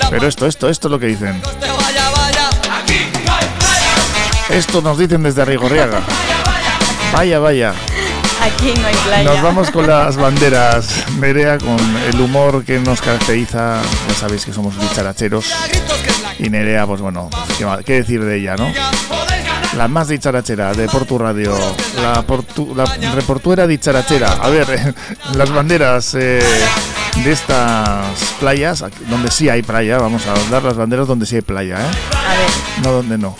[0.09, 1.41] Pero esto, esto, esto es lo que dicen.
[4.49, 5.99] Esto nos dicen desde Arrigorriaga.
[7.11, 7.73] Vaya, vaya.
[8.41, 9.23] Aquí no hay playa.
[9.33, 10.87] Nos vamos con las banderas,
[11.19, 11.77] Nerea, con
[12.07, 13.81] el humor que nos caracteriza.
[14.07, 15.45] Ya sabéis que somos dicharacheros.
[16.39, 18.71] Y Nerea, pues bueno, ¿qué, ma- qué decir de ella, no?
[19.77, 21.55] La más dicharachera de Portu Radio,
[22.01, 24.31] la, portu- la reportuera dicharachera.
[24.41, 24.95] A ver,
[25.35, 26.41] las banderas eh,
[27.23, 28.05] de estas
[28.39, 31.91] playas, donde sí hay playa, vamos a dar las banderas donde sí hay playa, ¿eh?
[32.27, 32.49] A ver,
[32.83, 33.35] No donde no.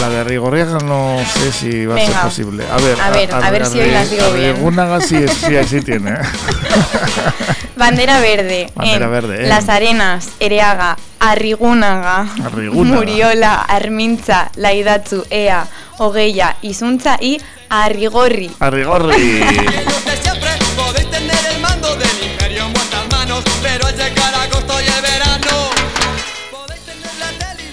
[0.00, 2.64] La de Rigorriaga no sé si va a ser posible.
[2.70, 4.56] A ver, A ver, a ver si hoy las digo bien.
[4.56, 6.12] Rigúnaga sí, sí, sí tiene.
[6.12, 6.16] ¿eh?
[7.76, 8.70] bandera verde.
[8.74, 9.48] Bandera en verde, ¿eh?
[9.48, 12.96] Las Arenas, Ereaga, Arrigúnaga, Arrigúnaga.
[12.96, 15.66] Muriola, Armintza, Laidatzu, Ea,
[15.98, 17.38] Ogeia, Izuntza y
[17.68, 18.50] Arrigorri.
[18.58, 19.44] Arrigorri.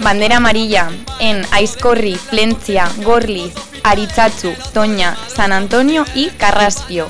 [0.08, 0.90] Bandera amarilla
[1.20, 3.54] en Aizcorri, Plencia, Gorliz,
[3.84, 7.10] Aritzatzu, Toña, San Antonio y Carraspio.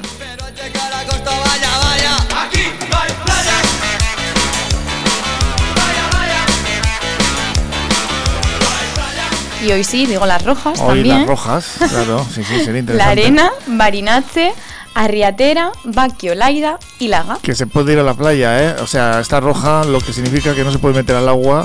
[9.63, 11.19] Y hoy sí, digo las rojas Hoy también.
[11.19, 12.95] las rojas, claro, sí, sí, sería interesante.
[12.95, 14.55] La Arena, Barinatze,
[14.95, 17.37] Arriatera, Baquio, Laida y Laga.
[17.43, 18.75] Que se puede ir a la playa, ¿eh?
[18.81, 21.61] O sea, está roja, lo que significa que no se puede meter al agua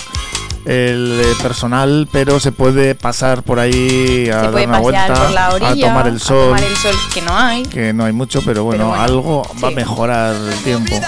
[0.64, 5.30] el eh, personal, pero se puede pasar por ahí a Se dar una vuelta, por
[5.30, 7.62] la orilla, a tomar el sol, tomar el sol que no hay.
[7.64, 11.00] que no hay mucho, pero bueno, Pero bueno, algo va a mejorar el tiempo.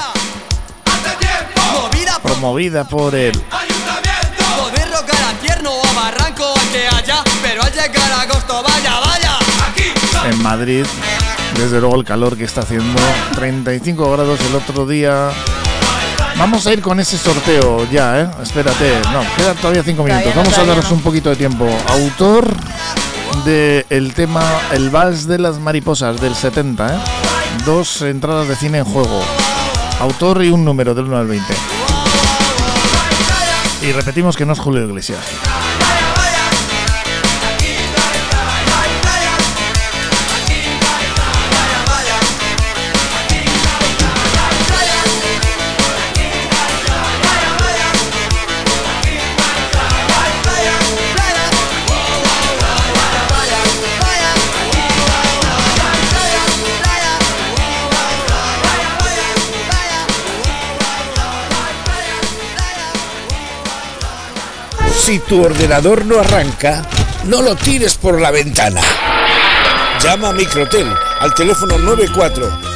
[2.23, 3.39] Promovida por él.
[4.57, 9.39] Podéis rocar a tierno o a barranco que haya, pero al llegar agosto vaya, vaya.
[9.69, 9.93] Aquí
[10.31, 10.87] en Madrid.
[11.57, 13.01] Desde luego el calor que está haciendo,
[13.37, 15.31] 35 grados el otro día.
[16.39, 18.29] Vamos a ir con ese sorteo ya, ¿eh?
[18.43, 20.35] Espérate, no, quedan todavía 5 Todavía minutos.
[20.35, 20.97] no, Vamos a daros no.
[20.97, 21.67] un poquito de tiempo.
[21.89, 22.53] Autor
[23.45, 26.99] del tema El Vals de las Mariposas del 70, ¿eh?
[27.65, 29.23] Dos entradas de cine en juego.
[30.01, 31.55] Autor y un número del 1 al 20.
[33.83, 35.21] Y repetimos que no es Julio Iglesias.
[65.05, 66.83] Si tu ordenador no arranca,
[67.27, 68.81] no lo tires por la ventana.
[70.03, 70.91] Llama a Microtel
[71.21, 71.77] al teléfono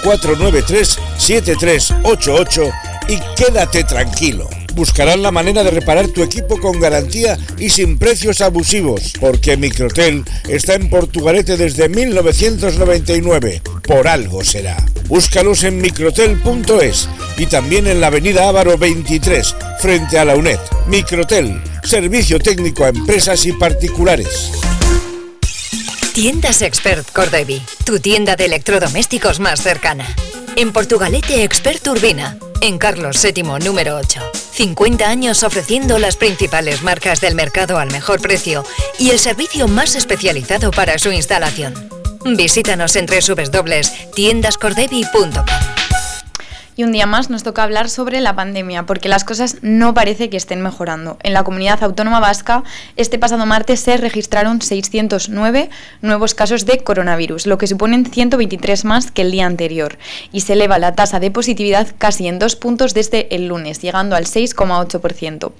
[0.02, 2.72] 94-493-7388
[3.08, 4.46] y quédate tranquilo.
[4.78, 10.24] Buscarán la manera de reparar tu equipo con garantía y sin precios abusivos, porque Microtel
[10.48, 13.60] está en Portugalete desde 1999.
[13.82, 14.76] Por algo será.
[15.08, 20.60] Búscalos en microtel.es y también en la avenida Ávaro 23, frente a la UNED.
[20.86, 24.52] Microtel, servicio técnico a empresas y particulares.
[26.14, 30.06] Tiendas Expert Cordevi, tu tienda de electrodomésticos más cercana.
[30.54, 34.37] En Portugalete Expert Urbina, en Carlos VII número 8.
[34.58, 38.64] 50 años ofreciendo las principales marcas del mercado al mejor precio
[38.98, 41.74] y el servicio más especializado para su instalación.
[42.24, 45.77] Visítanos en www.tiendascordevi.com.
[46.78, 50.30] Y un día más nos toca hablar sobre la pandemia, porque las cosas no parece
[50.30, 51.18] que estén mejorando.
[51.24, 52.62] En la comunidad autónoma vasca,
[52.94, 55.70] este pasado martes se registraron 609
[56.02, 59.98] nuevos casos de coronavirus, lo que suponen 123 más que el día anterior.
[60.30, 64.14] Y se eleva la tasa de positividad casi en dos puntos desde el lunes, llegando
[64.14, 65.50] al 6,8%.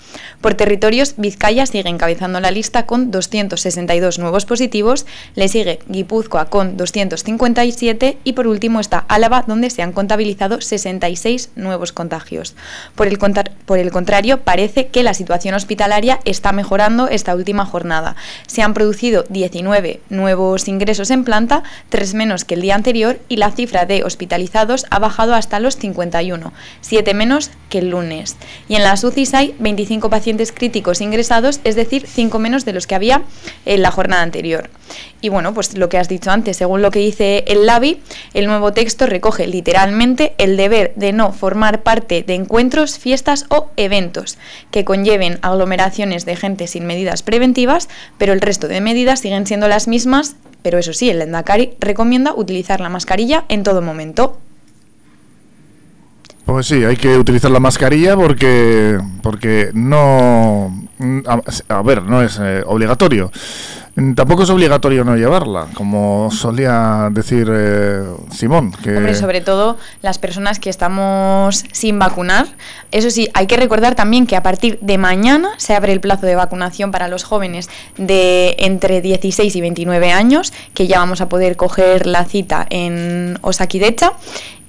[0.41, 5.05] Por territorios, Vizcaya sigue encabezando la lista con 262 nuevos positivos,
[5.35, 11.08] le sigue Guipúzcoa con 257 y por último está Álava, donde se han contabilizado 61
[11.09, 12.55] 86 nuevos contagios.
[12.95, 17.65] Por el, contar- por el contrario, parece que la situación hospitalaria está mejorando esta última
[17.65, 18.17] jornada.
[18.47, 23.37] Se han producido 19 nuevos ingresos en planta, tres menos que el día anterior, y
[23.37, 28.37] la cifra de hospitalizados ha bajado hasta los 51, 7 menos que el lunes.
[28.69, 32.87] Y en las UCIs hay 25 pacientes críticos ingresados, es decir, 5 menos de los
[32.87, 33.23] que había
[33.65, 34.71] en la jornada anterior.
[35.21, 38.01] Y bueno, pues lo que has dicho antes, según lo que dice el LABI,
[38.35, 43.71] el nuevo texto recoge literalmente el deber de no formar parte de encuentros, fiestas o
[43.77, 44.39] eventos
[44.71, 47.89] que conlleven aglomeraciones de gente sin medidas preventivas,
[48.19, 52.35] pero el resto de medidas siguen siendo las mismas, pero eso sí, el Endacari recomienda
[52.35, 54.39] utilizar la mascarilla en todo momento.
[56.45, 60.89] Pues sí, hay que utilizar la mascarilla porque porque no
[61.27, 63.31] a, a ver, no es eh, obligatorio.
[63.99, 70.19] Mm, Tampoco es obligatorio no llevarla, como solía decir eh, Simón, Hombre, sobre todo las
[70.19, 72.47] personas que estamos sin vacunar.
[72.93, 76.27] Eso sí, hay que recordar también que a partir de mañana se abre el plazo
[76.27, 81.29] de vacunación para los jóvenes de entre 16 y 29 años, que ya vamos a
[81.29, 84.13] poder coger la cita en Osakidecha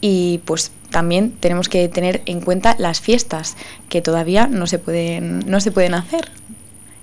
[0.01, 3.57] y pues también tenemos que tener en cuenta las fiestas
[3.89, 6.31] que todavía no se pueden no se pueden hacer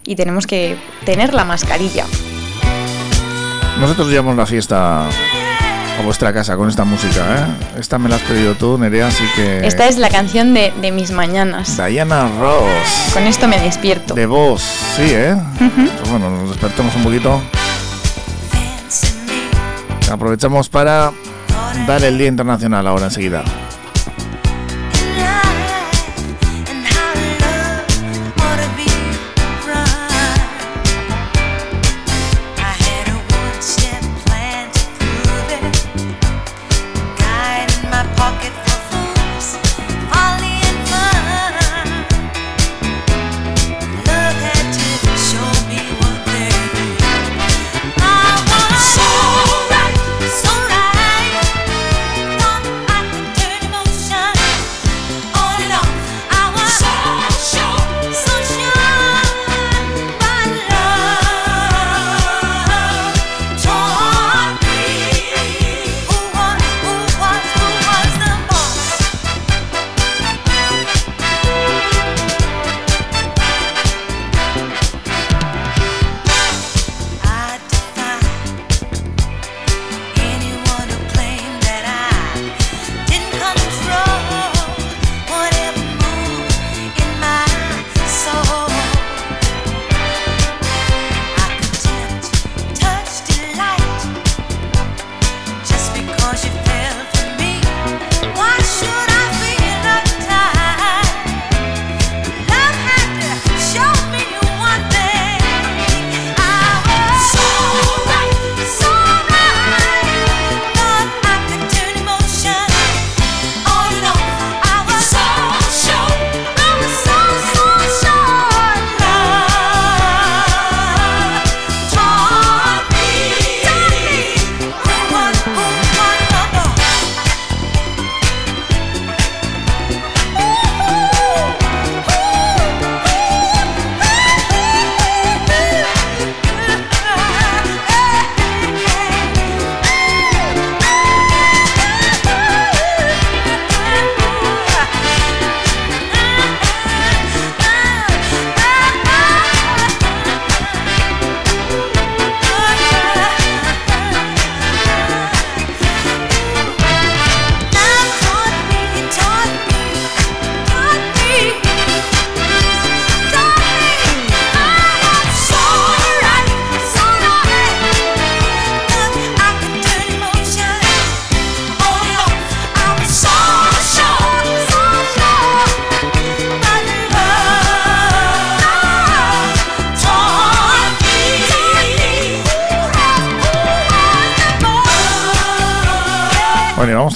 [0.06, 2.04] y tenemos que tener la mascarilla.
[3.80, 7.78] nosotros llevamos la fiesta a vuestra casa con esta música, ¿eh?
[7.80, 10.92] Esta me la has pedido tú, Nerea, así que Esta es la canción de, de
[10.92, 11.76] mis mañanas.
[11.76, 13.12] Diana Ross.
[13.14, 14.14] Con esto me despierto.
[14.14, 14.62] De voz,
[14.96, 15.36] sí, ¿eh?
[15.58, 17.40] Pues bueno, nos despertamos un poquito.
[20.10, 21.12] Aprovechamos para
[21.86, 23.42] dar el Día Internacional ahora enseguida.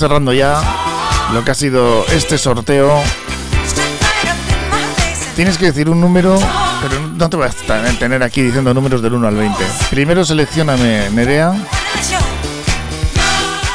[0.00, 0.60] Cerrando ya
[1.32, 3.00] lo que ha sido este sorteo.
[5.36, 6.38] Tienes que decir un número,
[6.82, 9.64] pero no te voy a tener aquí diciendo números del 1 al 20.
[9.90, 11.52] Primero seleccioname, Nerea,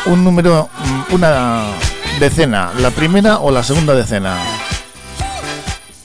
[0.06, 0.70] un número,
[1.12, 1.64] una
[2.20, 4.36] decena, la primera o la segunda decena.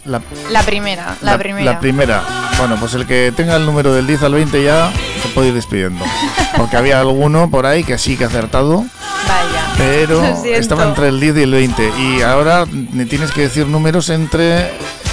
[0.05, 1.73] La, La primera, la, primera.
[1.73, 2.23] la primera.
[2.59, 4.91] Bueno, pues el que tenga el número del 10 al 20 ya
[5.23, 6.05] se puede ir despidiendo.
[6.57, 8.85] Porque había alguno por ahí que sí que ha acertado.
[9.31, 9.73] Vaya.
[9.77, 11.91] pero estaba entre el 10 y el 20.
[11.99, 14.71] Y ahora me tienes que decir números entre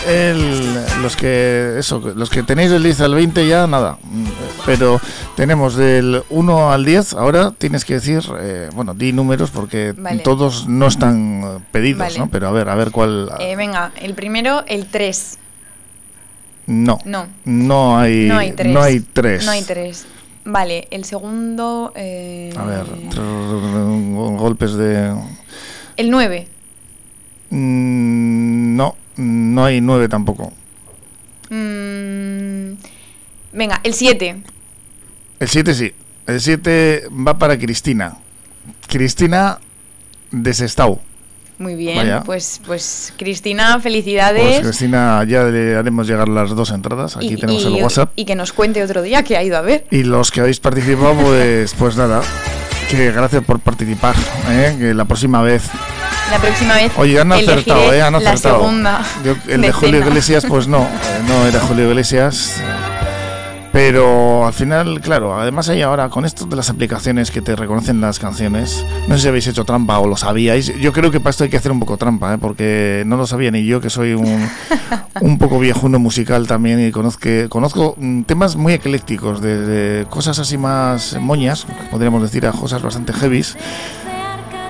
[0.07, 3.97] el, los que eso, los que tenéis del 10 al 20 ya nada.
[4.65, 4.99] Pero
[5.35, 10.19] tenemos del 1 al 10, ahora tienes que decir, eh, bueno, di números porque Vale.
[10.23, 12.19] todos no están eh, pedidos, Vale.
[12.19, 12.29] ¿no?
[12.29, 13.29] Pero a ver, a ver cuál...
[13.39, 15.37] Eh, venga, el primero, el 3.
[16.67, 16.99] no.
[17.05, 17.27] no.
[17.45, 18.73] No hay, No hay tres.
[18.73, 19.45] no hay tres.
[19.45, 20.05] No hay tres.
[20.49, 21.91] Vale, el segundo.
[21.93, 25.13] eh, A ver, trrr, golpes de...
[25.97, 26.47] El 9.
[27.49, 30.53] Mm, No, no hay nueve tampoco.
[31.49, 32.75] Mm,
[33.51, 34.41] venga, el 7.
[35.39, 35.93] El 7 sí.
[36.25, 38.17] El 7 va para Cristina.
[38.87, 39.59] Cristina
[40.31, 41.01] de.
[41.59, 41.97] Muy bien.
[41.97, 42.21] Vaya.
[42.23, 44.59] Pues, pues Cristina, Pues felicidades.
[44.61, 47.17] Cristina, ya le haremos llegar las dos entradas.
[47.17, 48.11] Aquí y, tenemos y- el WhatsApp.
[48.15, 49.85] y que nos cuente otro día que ha ido a ver.
[49.89, 52.21] Y los que habéis participado, pues, pues nada.
[52.91, 54.15] Que gracias por participar.
[54.49, 54.75] ¿eh?
[54.79, 55.63] Que la próxima vez.
[56.31, 56.91] La próxima vez.
[56.97, 58.01] Oye, han acertado, ¿eh?
[58.01, 58.59] Han La acertado.
[58.59, 59.01] segunda.
[59.25, 59.99] Yo- el de Julio.
[59.99, 60.83] Iglesias, pues no.
[60.83, 60.87] eh,
[61.27, 62.61] No era Julio Iglesias.
[63.77, 68.01] Pero al final, claro, además hay ahora con esto de las aplicaciones que te reconocen
[68.01, 71.29] las canciones, no sé si habéis hecho trampa o lo sabíais, yo creo que para
[71.29, 72.37] esto hay que hacer un poco trampa, ¿eh?
[72.39, 74.49] porque no lo sabía ni yo, que soy un,
[75.21, 80.57] un poco viejuno musical también y conozco, conozco mm, temas muy eclécticos, desde cosas así
[80.57, 83.57] más moñas, podríamos decir, a cosas bastante heavies,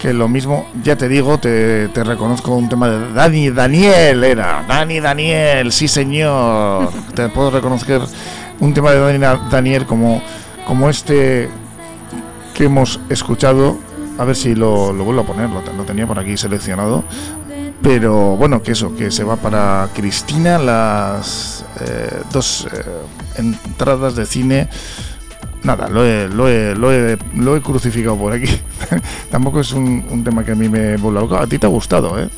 [0.01, 4.65] que lo mismo, ya te digo, te, te reconozco un tema de Dani Daniel, era,
[4.67, 8.01] Dani Daniel, sí señor, te puedo reconocer
[8.59, 9.19] un tema de
[9.51, 10.21] Daniel como,
[10.65, 11.49] como este
[12.53, 13.77] que hemos escuchado,
[14.17, 17.03] a ver si lo, vuelvo a poner, lo, te- lo tenía por aquí seleccionado,
[17.81, 22.83] pero bueno, que eso, que se va para Cristina las eh, dos eh,
[23.37, 24.67] entradas de cine.
[25.63, 28.49] Nada, lo he, lo he, lo he, lo he crucificado por aquí.
[29.31, 31.41] Tampoco es un, tema que a mí me vuelva.
[31.41, 32.29] A ti te ha gustado, ¿eh?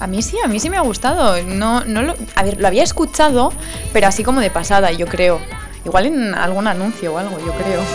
[0.00, 1.42] A mí sí, a mí sí me ha gustado.
[1.44, 3.52] No, no lo, a ver, lo había escuchado,
[3.92, 5.40] pero así como de pasada, yo creo.
[5.84, 7.80] Igual en algún anuncio o algo, yo creo.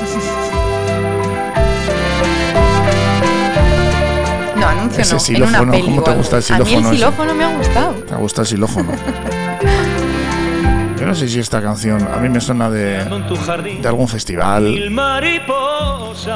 [4.56, 6.78] No, anuncio Ese no, xilófono, en una peli ¿cómo te gusta el A mí xilófono
[6.78, 6.96] el ese?
[6.96, 7.92] xilófono me ha gustado.
[7.96, 8.92] Te gusta el xilófono.
[11.00, 14.64] Yo no sé si esta canción a mí me suena de, de algún festival.
[14.64, 16.32] Mil mariposas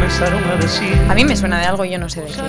[0.00, 2.40] comenzaron a decir A mí me suena de algo, yo no sé de qué.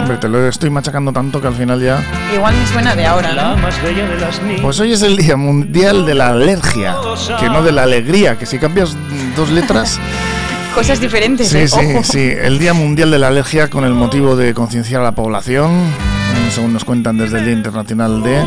[0.00, 2.00] Hombre, te lo estoy machacando tanto que al final ya.
[2.34, 3.56] Igual me suena de ahora, La ¿no?
[3.56, 4.60] más bella de las niñas.
[4.62, 6.96] Pues hoy es el Día Mundial de la Alergia,
[7.40, 8.96] que no de la alegría, que si cambias
[9.36, 9.98] dos letras.
[10.74, 11.68] Cosas diferentes, Sí, ¿eh?
[11.68, 12.04] sí, Ojo.
[12.04, 12.20] sí.
[12.40, 15.70] El Día Mundial de la Alergia con el motivo de concienciar a la población,
[16.54, 18.44] según nos cuentan desde el Día Internacional de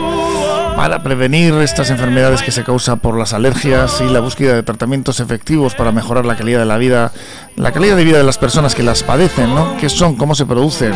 [0.76, 5.20] para prevenir estas enfermedades que se causan por las alergias y la búsqueda de tratamientos
[5.20, 7.12] efectivos para mejorar la calidad de la vida,
[7.56, 9.78] la calidad de vida de las personas que las padecen, ¿no?
[9.78, 10.16] ¿Qué son?
[10.16, 10.94] ¿Cómo se producen?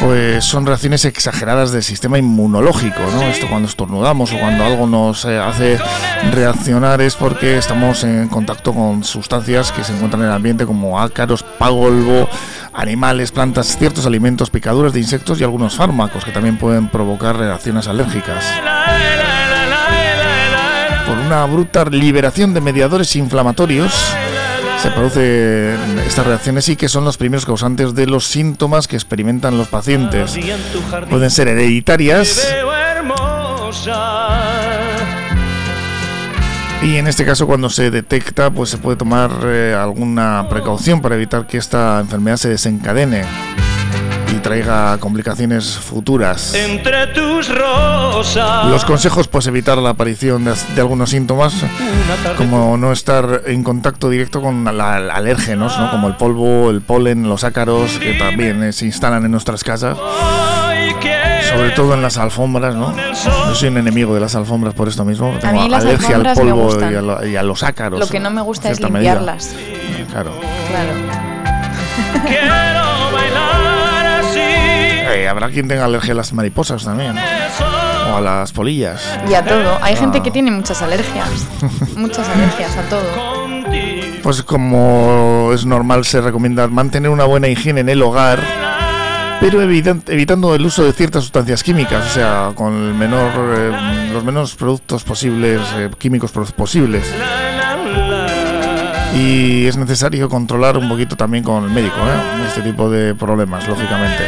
[0.00, 3.22] Pues son reacciones exageradas del sistema inmunológico, ¿no?
[3.22, 5.78] Esto cuando estornudamos o cuando algo nos eh, hace
[6.30, 11.00] reaccionar es porque estamos en contacto con sustancias que se encuentran en el ambiente como
[11.00, 12.28] ácaros, polvo,
[12.72, 17.88] animales, plantas, ciertos alimentos, picaduras de insectos y algunos fármacos que también pueden provocar reacciones
[17.88, 18.44] alérgicas.
[21.06, 23.92] Por una bruta liberación de mediadores inflamatorios
[24.82, 29.58] se producen estas reacciones y que son los primeros causantes de los síntomas que experimentan
[29.58, 30.38] los pacientes.
[31.10, 32.54] Pueden ser hereditarias.
[36.82, 41.16] Y en este caso cuando se detecta pues se puede tomar eh, alguna precaución para
[41.16, 43.24] evitar que esta enfermedad se desencadene
[44.48, 46.54] traiga complicaciones futuras.
[46.54, 48.66] Entre tus rosas.
[48.66, 51.52] Los consejos, pues evitar la aparición de, de algunos síntomas,
[52.38, 55.90] como no estar en contacto directo con la, la- alérgenos, ¿no?
[55.90, 59.98] como el polvo, el polen, los ácaros, que también eh, se instalan en nuestras casas,
[61.50, 62.74] sobre todo en las alfombras.
[62.74, 62.94] ¿no?
[62.96, 66.16] Yo soy un enemigo de las alfombras por esto mismo, A tengo mí las alergia
[66.16, 68.00] al polvo y a, lo- y a los ácaros.
[68.00, 68.98] Lo que no me gusta es medida.
[69.14, 69.54] limpiarlas.
[70.10, 70.32] Claro.
[70.70, 70.92] Claro.
[75.14, 77.14] Eh, habrá quien tenga alergia a las mariposas también,
[78.12, 79.02] o a las polillas.
[79.28, 79.78] Y a todo.
[79.82, 80.22] Hay gente Ah.
[80.22, 81.28] que tiene muchas alergias.
[81.96, 83.48] muchas alergias a todo.
[84.22, 88.38] Pues como es normal, se recomienda mantener una buena higiene en el hogar,
[89.40, 94.10] pero evitan- evitando el uso de ciertas sustancias químicas, o sea, con el menor, eh,
[94.12, 97.04] los menos productos posibles, eh, químicos pos- posibles.
[99.14, 102.44] Y es necesario controlar un poquito también con el médico, ¿eh?
[102.46, 104.24] este tipo de problemas, lógicamente.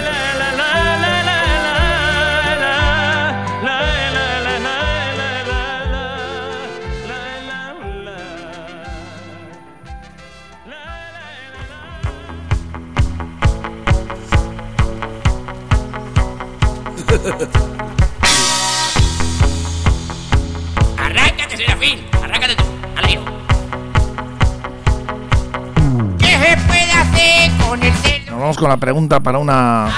[28.61, 29.88] Con la pregunta para una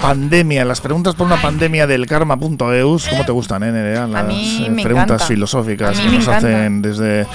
[0.00, 0.64] pandemia.
[0.64, 3.08] Las preguntas para una pandemia del karma.eus.
[3.08, 4.06] ¿Cómo te gustan, eh, Nerea?
[4.06, 5.26] Las eh, preguntas encanta.
[5.26, 6.36] filosóficas que nos encanta.
[6.36, 7.26] hacen desde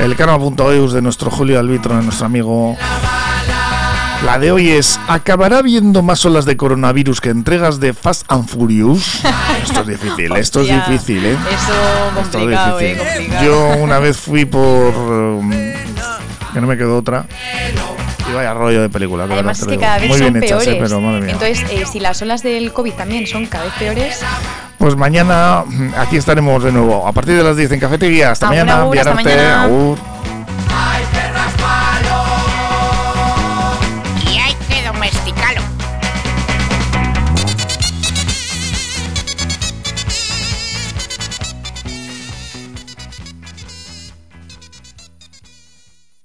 [0.00, 2.76] el karma.eus de nuestro Julio Albitro, de nuestro amigo.
[4.26, 8.46] La de hoy es, ¿acabará viendo más olas de coronavirus que entregas de Fast and
[8.46, 9.22] Furious?
[9.62, 11.32] Esto es difícil, esto es difícil, ¿eh?
[11.32, 13.06] Eso Esto es complicado, eh, difícil.
[13.08, 13.44] complicado.
[13.44, 14.62] Yo una vez fui por...
[14.94, 17.26] um, que no me quedó otra.
[18.34, 20.90] Vaya rollo de película, de Además es que cada vez Muy son bien hechas, peores.
[20.90, 20.96] ¿eh?
[20.98, 21.16] Pero.
[21.28, 24.20] Entonces, eh, si las olas del COVID también son cada vez peores,
[24.78, 25.64] Pues mañana
[25.96, 27.06] aquí estaremos de nuevo.
[27.06, 28.32] A partir de las 10 en Cafetería.
[28.32, 28.80] Hasta Agur, mañana.
[28.82, 29.62] agur, hasta mañana.
[29.64, 29.98] agur.